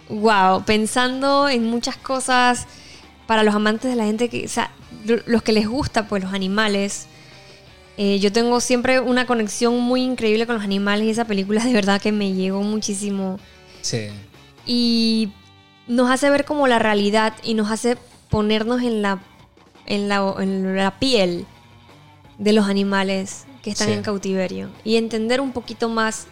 [0.08, 2.66] wow, pensando en muchas cosas
[3.28, 4.72] para los amantes de la gente que, o sea,
[5.06, 7.06] lo- los que les gusta, pues los animales.
[7.98, 11.72] Eh, yo tengo siempre una conexión muy increíble con los animales y esa película de
[11.74, 13.38] verdad que me llegó muchísimo
[13.82, 14.08] Sí.
[14.64, 15.30] y
[15.88, 17.98] nos hace ver como la realidad y nos hace
[18.30, 19.20] ponernos en la,
[19.86, 21.44] en la, en la piel
[22.38, 23.92] de los animales que están Sí.
[23.94, 26.26] en cautiverio y entender un poquito más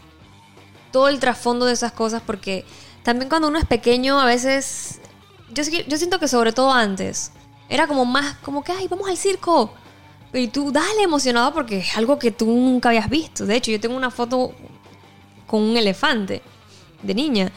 [0.92, 2.64] todo el trasfondo de esas cosas porque
[3.02, 4.98] también cuando uno es pequeño a veces
[5.52, 7.32] yo, yo siento que sobre todo antes
[7.68, 9.72] era como más como que ay vamos al circo
[10.32, 13.80] y tú dale emocionado porque es algo que tú nunca habías visto de hecho yo
[13.80, 14.52] tengo una foto
[15.46, 16.42] con un elefante
[17.02, 17.50] de niña.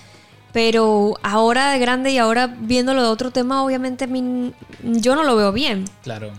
[0.51, 4.53] Pero ahora de grande y ahora viéndolo de otro tema, obviamente mí-
[4.84, 5.86] yo no lo veo bien.
[6.03, 6.32] Claro.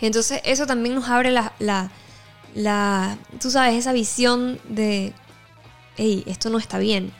[0.00, 1.90] Entonces eso también nos abre la, la,
[2.56, 5.12] la tú sabes, esa visión de,
[5.96, 7.12] hey, esto no está bien.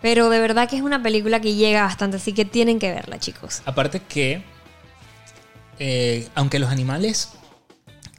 [0.00, 3.18] Pero de verdad que es una película que llega bastante, así que tienen que verla,
[3.18, 3.60] chicos.
[3.66, 4.42] Aparte que,
[5.78, 7.32] eh, aunque los animales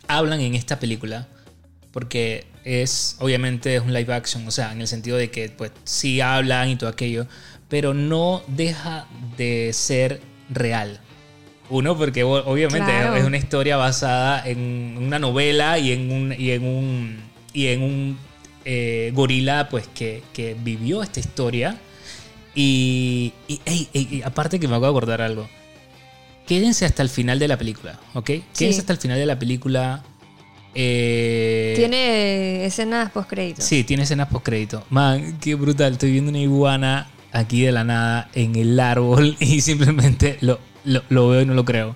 [0.08, 1.28] hablan en esta película,
[1.92, 5.72] porque es, obviamente, es un live action, o sea, en el sentido de que, pues,
[5.84, 7.28] sí hablan y todo aquello,
[7.70, 11.00] pero no deja de ser real.
[11.70, 13.16] Uno, porque obviamente Claro.
[13.18, 17.20] es una historia basada en una novela y en un, y en un,
[17.52, 18.18] y en un
[18.64, 21.78] eh, gorila, pues, que, que vivió esta historia.
[22.56, 25.48] Y, y, aparte que me acabo de acordar algo.
[26.48, 28.26] Quédense hasta el final de la película, ¿ok?
[28.26, 28.80] Quédense Sí.
[28.80, 30.04] hasta el final de la película.
[30.74, 33.66] Eh, Tiene escenas post créditos.
[33.66, 34.84] Sí, tiene escenas post crédito.
[34.90, 35.94] Man, qué brutal.
[35.94, 41.04] Estoy viendo una iguana aquí de la nada en el árbol y simplemente lo, lo,
[41.10, 41.96] lo veo y no lo creo.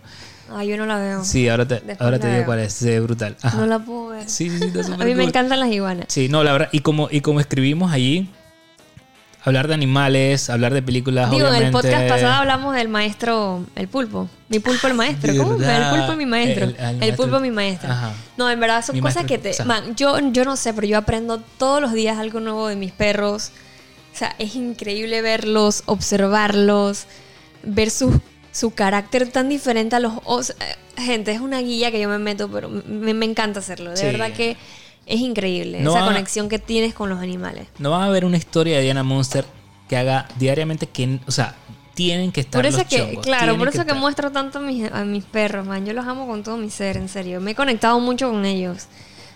[0.54, 1.24] Ah, yo no la veo.
[1.24, 2.46] Sí, ahora te, Después ahora te digo veo.
[2.46, 2.84] cuál es.
[3.04, 3.38] Brutal.
[3.42, 3.58] Ajá.
[3.58, 4.30] No la puedo ver.
[4.30, 5.22] Sí, sí, sí, está a mí me cool.
[5.30, 6.06] encantan las iguanas.
[6.10, 6.70] Sí, no, la verdad.
[6.74, 8.30] Y como, y como escribimos allí,
[9.44, 13.88] hablar de animales, hablar de películas, Digo, en el podcast pasado hablamos del maestro, el
[13.88, 14.30] pulpo.
[14.50, 15.34] Mi pulpo, el maestro.
[15.36, 15.62] ¿Cómo?
[15.62, 16.66] El pulpo, mi maestro.
[16.66, 17.92] El- El, el maestro- pulpo, mi maestro.
[17.92, 18.14] Ajá.
[18.38, 19.50] No, en verdad son Mi cosas maestro- que te.
[19.52, 22.68] o sea- man, yo, yo no sé, pero yo aprendo todos los días algo nuevo
[22.68, 23.52] de mis perros.
[24.14, 27.06] O sea, es increíble verlos, observarlos,
[27.64, 28.20] ver su,
[28.52, 30.14] su carácter tan diferente a los.
[30.26, 30.56] o sea,
[30.98, 33.92] gente, es una guía que yo me meto, pero me, me encanta hacerlo.
[33.92, 34.06] De Sí.
[34.06, 34.58] verdad que
[35.06, 37.68] es increíble No esa va- conexión que tienes con los animales.
[37.80, 39.46] No van a ver una historia de Diana Monster
[39.90, 41.56] que haga diariamente que, o sea,
[41.94, 44.62] tienen que estar Por eso los que, chongos, claro, por eso que, muestro tanto a
[44.62, 45.86] mis, a mis perros, man.
[45.86, 47.42] Yo los amo con todo mi ser, en serio.
[47.42, 48.88] Me he conectado mucho con ellos.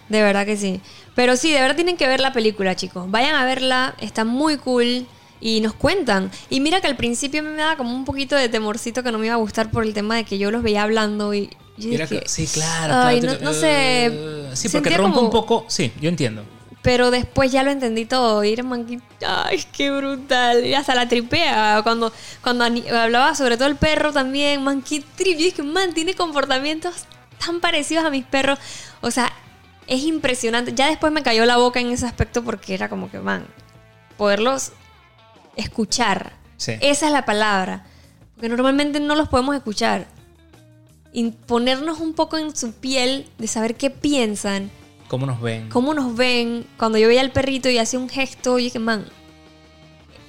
[0.07, 0.79] De verdad que sí.
[1.15, 3.09] Pero sí, de verdad tienen que ver la película, chicos.
[3.11, 5.05] Vayan a verla, está muy cool.
[5.41, 6.31] Y nos cuentan.
[6.49, 9.11] Y mira que al principio a mí me daba como un poquito de temorcito que
[9.11, 11.49] no me iba a gustar por el tema de que yo los veía hablando y
[11.77, 12.93] yo Era dije, que- sí, claro.
[12.95, 14.05] Ay, claro, no, no sé.
[14.07, 15.65] eh, sí, porque rompe como- un poco.
[15.67, 16.43] Sí, yo entiendo.
[16.81, 18.43] pero después ya lo entendí todo.
[18.43, 20.63] Y era man, que- ay, qué brutal.
[20.63, 21.79] Y hasta la tripea.
[21.81, 22.13] Cuando,
[22.43, 25.35] cuando hablaba sobre todo el perro también, man, qué trip.
[25.39, 27.05] Yo dije, man, tiene comportamientos
[27.43, 28.59] tan parecidos a mis perros.
[29.01, 29.33] O sea,
[29.87, 30.73] es impresionante.
[30.75, 33.47] Ya después me cayó la boca en ese aspecto porque era como que, man,
[34.15, 34.71] poderlos
[35.55, 36.33] escuchar.
[36.57, 36.73] Sí.
[36.81, 37.85] Esa es la palabra.
[38.35, 40.07] Porque normalmente no los podemos escuchar.
[41.17, 44.69] Y ponernos un poco en su piel de saber qué piensan
[45.07, 45.69] ¿Cómo nos ven?
[45.69, 46.67] cómo nos ven.
[46.77, 49.05] Cuando yo veía al perrito y hacía un gesto, yo dije, man,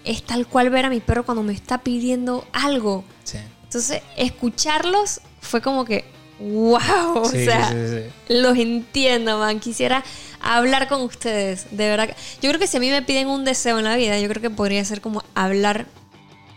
[0.05, 3.05] es tal cual ver a mi perro cuando me está pidiendo algo.
[3.24, 3.39] Sí.
[3.64, 6.05] Entonces, escucharlos fue como que,
[6.39, 6.78] wow,
[7.16, 9.59] o Sí, sea, sí, los entiendo, man.
[9.59, 10.05] Quisiera
[10.41, 12.14] hablar con ustedes, de verdad.
[12.41, 14.41] Yo creo que si a mí me piden un deseo en la vida, yo creo
[14.43, 15.87] que podría ser como hablar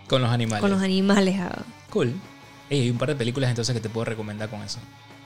[0.07, 0.61] Con los animales.
[0.61, 1.35] con los animales.
[1.39, 1.63] ah.
[1.89, 2.13] Cool.
[2.69, 4.79] Ey, hay un par de películas entonces que te puedo recomendar con eso.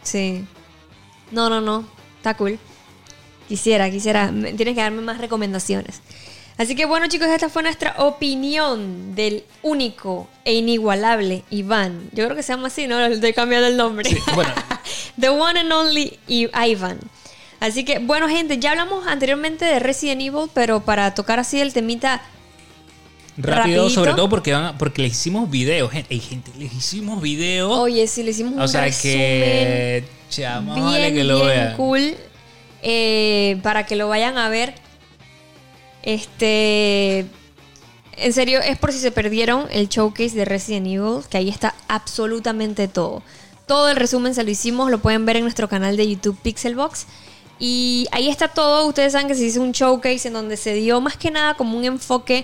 [0.04, 0.46] Sí.
[1.32, 1.86] No, no, no.
[2.18, 2.58] Está cool.
[3.48, 4.30] Quisiera, quisiera.
[4.30, 6.02] Tienes que darme más recomendaciones.
[6.58, 12.10] Así que bueno, chicos, esta fue nuestra opinión del único e inigualable Iván.
[12.14, 13.00] Yo creo que se llama así, ¿no?
[13.00, 14.08] Le estoy cambiando el nombre.
[14.08, 14.52] Sí, bueno,
[15.20, 17.00] The one and only I- Ivan.
[17.60, 21.74] Así que, bueno, gente, ya hablamos anteriormente de Resident Evil, pero para tocar así el
[21.74, 22.22] temita
[23.38, 23.90] rápido, rapidito.
[23.90, 27.78] sobre todo porque van porque le hicimos videos, Ey, gente, les hicimos videos.
[27.78, 31.48] Oye, sí, le hicimos un o sea resumen que chama, bien, vale que lo bien
[31.48, 31.78] vean.
[31.78, 32.16] cool
[32.84, 34.76] eh, para que lo vayan a ver.
[36.04, 37.26] Este,
[38.18, 41.74] en serio, es por si se perdieron el showcase de Resident Evil, que ahí está
[41.88, 43.24] absolutamente todo.
[43.66, 47.08] Todo el resumen se lo hicimos, lo pueden ver en nuestro canal de YouTube Pixelbox.
[47.58, 48.86] Y ahí está todo.
[48.88, 51.78] Ustedes saben que se hizo un showcase en donde se dio más que nada como
[51.78, 52.44] un enfoque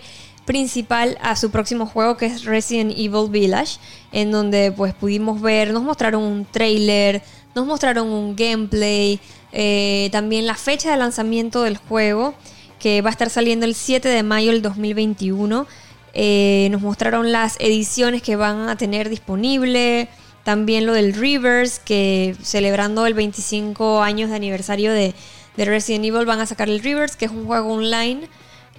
[0.50, 3.78] principal a su próximo juego que es Resident Evil Village,
[4.12, 7.22] en donde pues pudimos ver, nos mostraron un trailer,
[7.54, 9.20] nos mostraron un gameplay,
[9.52, 12.34] eh, también la fecha de lanzamiento del juego,
[12.80, 15.68] que va a estar saliendo el 7 de mayo del 2021.
[16.16, 20.10] Eh, nos mostraron las ediciones que van a tener disponible,
[20.44, 25.14] también lo del Reverse, que celebrando el 25 años de aniversario de,
[25.58, 28.28] de Resident Evil van a sacar el Reverse, que es un juego online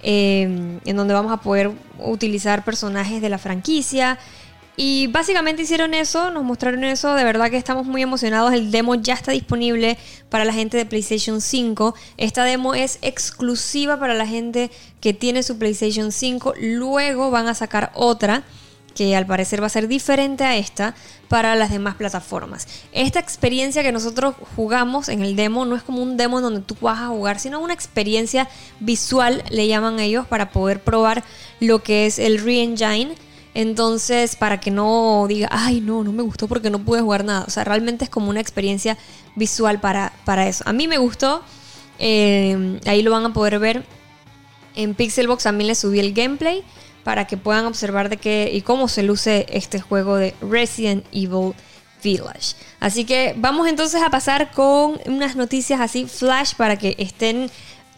[0.03, 4.17] eh, en donde vamos a poder utilizar personajes de la franquicia.
[4.77, 8.53] Y básicamente hicieron eso, nos mostraron eso, de verdad que estamos muy emocionados.
[8.53, 9.97] El demo ya está disponible
[10.29, 11.93] para la gente de PlayStation 5.
[12.17, 14.71] Esta demo es exclusiva para la gente
[15.01, 16.53] que tiene su PlayStation 5.
[16.59, 18.43] Luego van a sacar otra
[18.93, 20.95] que al parecer va a ser diferente a esta
[21.27, 22.67] para las demás plataformas.
[22.91, 26.75] Esta experiencia que nosotros jugamos en el demo no es como un demo donde tú
[26.81, 31.23] vas a jugar, sino una experiencia visual, le llaman ellos, para poder probar
[31.59, 33.15] lo que es el Re-Engine.
[33.53, 37.43] Entonces, para que no diga, ay, no, no me gustó porque no pude jugar nada.
[37.47, 38.97] O sea, realmente es como una experiencia
[39.35, 40.63] visual para, para eso.
[40.67, 41.43] A mí me gustó.
[41.99, 43.85] eh, ahí lo van a poder ver.
[44.75, 46.63] En Pixelbox también le subí el gameplay
[47.03, 51.53] para que puedan observar de qué y cómo se luce este juego de Resident Evil
[52.03, 52.55] Village.
[52.79, 57.49] Así que vamos entonces a pasar con unas noticias así flash para que estén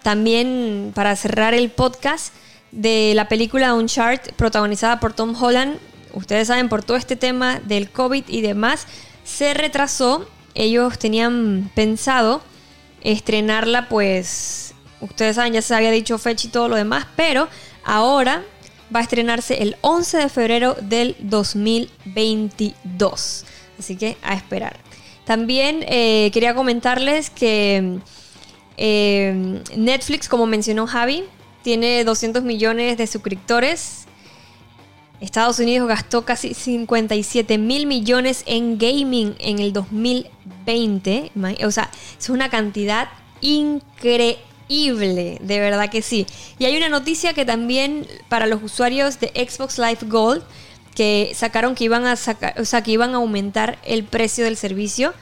[0.02, 2.34] también para cerrar el podcast
[2.72, 5.78] de la película Uncharted protagonizada por Tom Holland.
[6.14, 8.88] Ustedes saben por todo este tema del COVID y demás
[9.24, 10.28] se retrasó.
[10.56, 12.42] Ellos tenían pensado
[13.02, 14.74] estrenarla pues
[15.04, 17.48] ustedes saben ya se había dicho fecha y todo lo demás, pero
[17.84, 18.44] ahora
[18.94, 23.46] va a estrenarse el 11 de febrero del 2022.
[23.80, 24.76] Así que a esperar.
[25.26, 28.00] También eh, quería comentarles que
[28.78, 31.24] eh, Netflix, como mencionó Javi,
[31.64, 34.04] tiene 200 millones de suscriptores.
[35.22, 41.32] Estados Unidos gastó casi 57 mil millones en gaming en el 2020.
[41.66, 41.90] O sea,
[42.20, 43.08] es una cantidad
[43.40, 46.26] increíble de verdad que sí.
[46.60, 50.44] Y hay una noticia que también para los usuarios de Xbox Live Gold
[50.96, 54.58] que sacaron que iban a sacar, o sea, que iban a aumentar el precio del
[54.58, 55.14] servicio.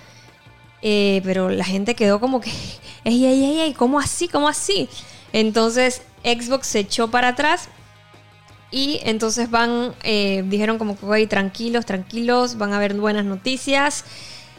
[0.82, 2.50] Eh, pero la gente quedó como que,
[3.04, 4.28] ey, ey, ey, ey, ¿cómo así?
[4.28, 4.89] ¿Cómo así?
[5.34, 7.70] Entonces Xbox se echó para atrás
[8.72, 14.06] y entonces van, eh, dijeron como que, "Oye, tranquilos, tranquilos, van a haber buenas noticias.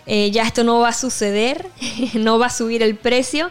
[0.06, 1.66] Eh, ya esto no va a suceder,
[2.14, 3.50] no va a subir el precio.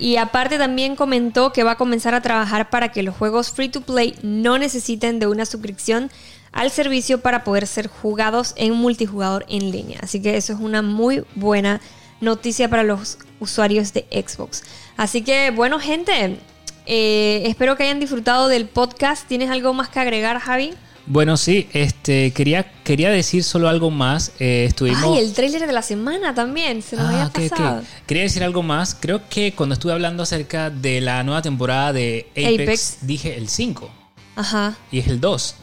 [0.00, 3.68] Y aparte también comentó que va a comenzar a trabajar para que los juegos free
[3.68, 6.10] to play no necesiten de una suscripción
[6.52, 10.00] al servicio para poder ser jugados en multijugador en línea.
[10.02, 11.82] Así que eso es una muy buena
[12.22, 14.62] noticia para los usuarios de Xbox.
[14.96, 16.38] Así que bueno gente,
[16.86, 19.28] eh, espero que hayan disfrutado del podcast.
[19.28, 20.72] ¿Tienes algo más que agregar Javi?
[21.12, 24.30] Bueno, sí, este, quería, quería decir solo algo más.
[24.38, 25.16] Eh, estuvimos...
[25.16, 27.48] Ay, el tráiler de la semana también, se nos Ah, había ok, ok.
[27.50, 27.82] pasado.
[28.06, 28.94] Quería decir algo más.
[28.94, 32.98] Creo que cuando estuve hablando acerca de la nueva temporada de Apex, Apex.
[33.02, 33.90] dije el 5
[34.36, 34.76] Ajá.
[34.92, 35.56] y es el 2.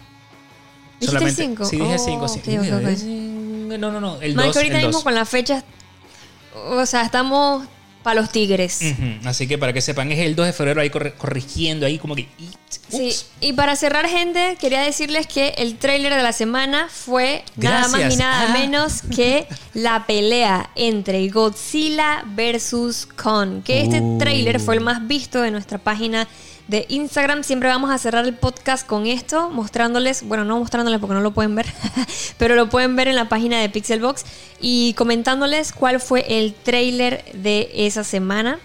[0.99, 1.63] ¿Dijiste el 5?
[1.65, 2.25] Sí, dije el 5.
[2.25, 2.39] Oh, sí.
[2.39, 2.87] ok, Dije, ok, ok.
[2.89, 4.57] es- No, no, no, el Mike, 2.
[4.57, 5.03] ahorita mismo 2.
[5.05, 5.63] con las fechas,
[6.55, 7.65] o sea, estamos
[8.07, 8.79] para los tigres.
[9.25, 12.25] Así que para que sepan, es el 2 de febrero ahí corrigiendo ahí como que...
[12.89, 17.89] Sí, y para cerrar, gente, quería decirles que el tráiler de la semana fue nada
[17.89, 18.53] más ni nada Ah.
[18.57, 23.61] menos que la pelea entre Godzilla versus Kong.
[23.63, 24.17] Que este Uh.
[24.17, 26.27] tráiler fue el más visto de nuestra página
[26.67, 27.43] de Instagram.
[27.43, 31.31] Siempre vamos a cerrar el podcast con esto, mostrándoles, bueno, no mostrándoles porque no lo
[31.31, 31.67] pueden ver,
[32.37, 34.25] pero lo pueden ver en la página de Pixelbox
[34.59, 38.59] y comentándoles cuál fue el tráiler de esa semana.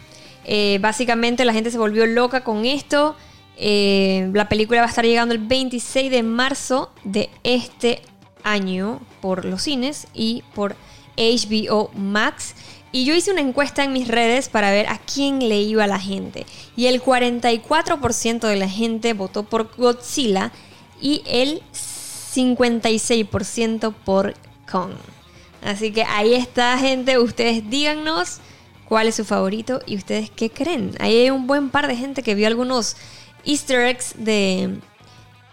[0.44, 3.16] Eh, básicamente la gente se volvió loca con esto.
[3.56, 8.02] Eh, la película va a estar llegando el 26 de marzo de este
[8.42, 10.74] año por los cines y por
[11.16, 12.54] HBO Max.
[12.92, 15.98] Y yo hice una encuesta en mis redes para ver a quién le iba la
[15.98, 16.44] gente.
[16.76, 20.52] Y el 44% de la gente votó por Godzilla
[21.00, 24.34] y el 56% por
[24.70, 24.92] Kong.
[25.62, 27.18] Así que ahí está, gente.
[27.18, 28.38] Ustedes díganos
[28.88, 30.94] cuál es su favorito y ustedes qué creen.
[31.00, 32.96] Ahí hay un buen par de gente que vio algunos
[33.44, 34.76] easter eggs de,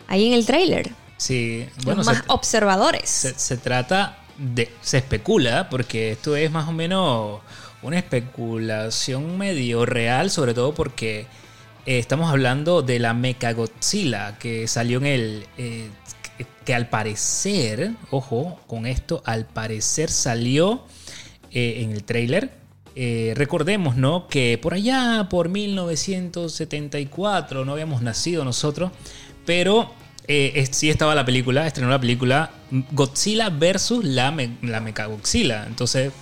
[0.08, 0.92] ahí en el trailer.
[1.18, 3.10] Sí, bueno, Los más se, observadores.
[3.10, 4.70] se- se trata de.
[4.82, 7.42] Se especula, porque esto es más o menos
[7.82, 11.28] una especulación medio real, sobre todo porque
[11.86, 15.48] eh, estamos hablando de la Mechagodzilla que salió en el.
[15.58, 15.90] eh,
[16.66, 20.86] que, al parecer, ojo con esto, al parecer salió
[21.52, 22.58] eh, en el trailer.
[23.36, 24.28] Recordemos, ¿no?
[24.28, 28.92] Que por allá, por 1974, no habíamos nacido nosotros,
[29.46, 29.94] pero
[30.30, 32.52] eh, sí estaba la película, estrenó la película
[32.92, 35.66] Godzilla versus la, me- la Mechagodzilla.
[35.66, 36.14] Entonces,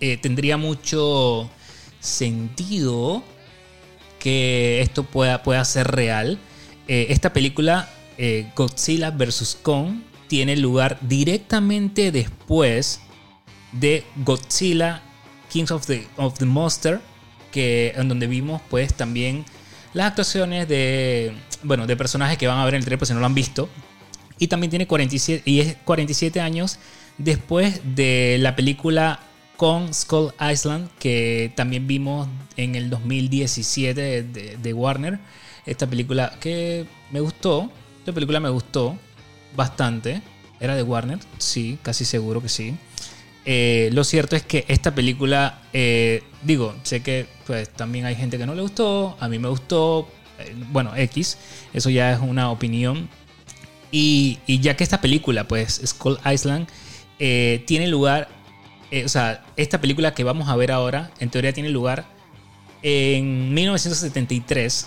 [0.00, 1.50] eh, tendría mucho
[1.98, 3.24] sentido
[4.18, 6.38] que esto pueda, pueda ser real.
[6.86, 7.88] Eh, esta película,
[8.18, 9.58] eh, Godzilla vs.
[9.62, 13.00] Kong, tiene lugar directamente después
[13.72, 15.02] de Godzilla
[15.48, 17.00] Kings of the, of the Monster,
[17.50, 19.44] que, en donde vimos pues también
[19.94, 23.14] las actuaciones de, bueno, de personajes que van a ver en el trailer por si
[23.14, 23.68] no lo han visto.
[24.38, 26.78] Y también tiene 47, y es 47 años
[27.18, 29.20] después de la película
[29.56, 32.26] con Skull Island, que también vimos
[32.56, 35.18] en el 2017 de, de- de Warner.
[35.66, 38.96] Esta película que me gustó, esta película me gustó
[39.54, 40.22] bastante.
[40.60, 41.18] ¿Era de Warner?
[41.38, 42.74] Sí, casi seguro que sí.
[43.44, 48.36] Eh, lo cierto es que esta película, eh, digo, sé que pues también hay gente
[48.38, 50.08] que no le gustó, a mí me gustó,
[50.38, 51.38] eh, bueno, X,
[51.72, 53.08] eso ya es una opinión.
[53.92, 56.68] Y, y ya que esta película, pues Skull Island,
[57.18, 58.28] tiene lugar,
[59.04, 62.06] o sea, esta película que vamos a ver ahora, en teoría tiene lugar
[62.82, 64.86] en 1973,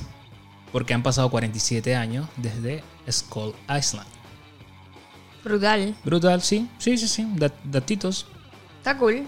[0.71, 4.07] porque han pasado 47 años desde Skull Island.
[5.43, 5.93] Brutal.
[6.05, 8.25] Brutal, sí, sí, sí, sí, dat- datitos.
[8.83, 9.25] Está cool.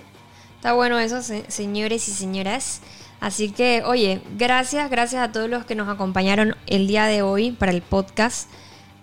[0.57, 2.81] Está bueno eso, se- señores y señoras.
[3.21, 7.51] Así que, oye, gracias, gracias a todos los que nos acompañaron el día de hoy
[7.51, 8.49] para el podcast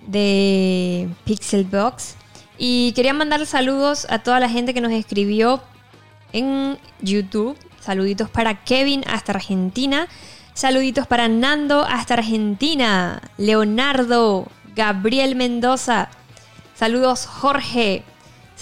[0.07, 2.17] de Pixelbox.
[2.59, 5.63] Y quería mandar saludos a toda la gente que nos escribió
[6.35, 7.57] en YouTube.
[7.81, 10.07] Saluditos para Kevin hasta Argentina.
[10.53, 13.23] Saluditos para Nando hasta Argentina.
[13.39, 16.11] Leonardo, Gabriel Mendoza.
[16.75, 18.05] Saludos Jorge.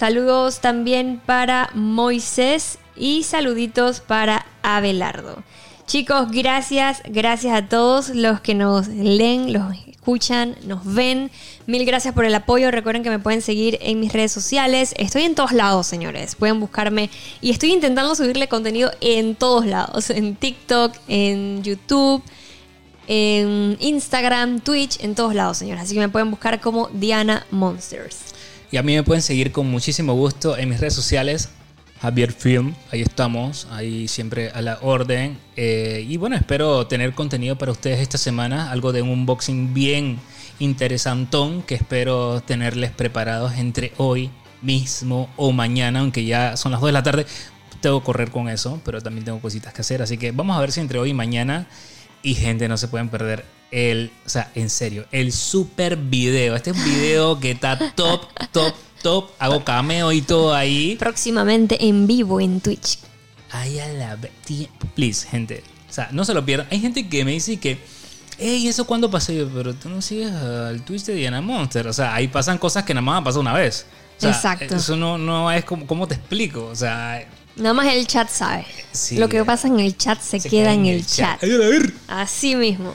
[0.01, 5.43] Saludos también para Moisés y saluditos para Abelardo.
[5.87, 11.31] Chicos, gracias, gracias a todos los que nos leen, los escuchan, nos ven.
[11.67, 12.71] Mil gracias por el apoyo.
[12.71, 14.95] Recuerden que me pueden seguir en mis redes sociales.
[14.97, 16.35] Estoy en todos lados, señores.
[16.35, 17.11] Pueden buscarme
[17.43, 20.09] y estoy intentando subirle contenido en todos lados.
[20.09, 22.23] En TikTok, en YouTube,
[23.07, 25.85] en Instagram, Twitch, en todos lados, señores.
[25.85, 28.40] Así que me pueden buscar como Diana Monsters.
[28.73, 31.51] Y a mí me pueden seguir con muchísimo gusto en mis redes sociales.
[32.01, 35.39] Javier Film, ahí estamos, ahí siempre a la orden.
[35.57, 40.19] Eh, y bueno, espero tener contenido para ustedes esta semana, algo de un unboxing bien
[40.61, 44.31] interesantón que espero tenerles preparados entre hoy
[44.63, 47.27] mismo o mañana, aunque ya son las 2 de la tarde.
[47.81, 50.01] Tengo que correr con eso, pero también tengo cositas que hacer.
[50.01, 51.67] Así que vamos a ver si entre hoy y mañana.
[52.23, 56.57] Y gente, no se pueden perder el, o sea, en serio, el super video.
[56.57, 59.31] Este es un video que está top, top, top.
[59.39, 60.97] Hago cameo y todo ahí.
[60.99, 62.99] Próximamente en vivo en Twitch.
[63.51, 64.19] Ay, a la
[64.95, 65.63] Please, gente.
[65.89, 66.69] O sea, no se lo pierdan.
[66.71, 67.79] Hay gente que me dice que.
[68.39, 69.33] Ey, ¿eso cuándo pasó?
[69.33, 71.87] Yo, pero tú no sigues al Twitch de Diana Monster.
[71.89, 73.87] O sea, ahí pasan cosas que nada más han pasado una vez.
[74.17, 74.77] O sea, Exacto.
[74.77, 75.87] Eso no, no es como.
[75.87, 76.67] ¿Cómo te explico?
[76.67, 77.27] O sea.
[77.57, 78.65] Nada más el chat sabe.
[78.93, 79.19] Sí.
[79.19, 81.41] Lo que pasa en el chat se, queda en el chat.
[81.43, 81.93] Ver.
[82.09, 82.95] Así mismo.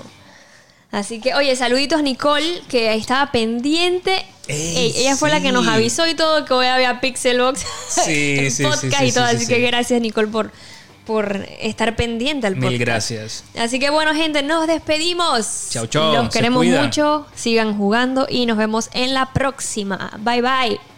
[0.92, 4.26] Así que, oye, saluditos a Nicole, que estaba pendiente.
[4.48, 9.04] Ey, ella fue la que nos avisó y todo que hoy había Pixelbox Sí, podcast
[9.04, 9.28] y todo.
[9.28, 10.52] sí, así sí, que gracias, Nicole, por,
[11.06, 12.70] por estar pendiente al podcast.
[12.72, 13.44] Mil gracias.
[13.58, 15.68] Así que bueno, gente, nos despedimos.
[15.72, 17.26] Chau, chau, Los queremos mucho.
[17.36, 20.12] Sigan jugando y nos vemos en la próxima.
[20.20, 20.95] Bye bye.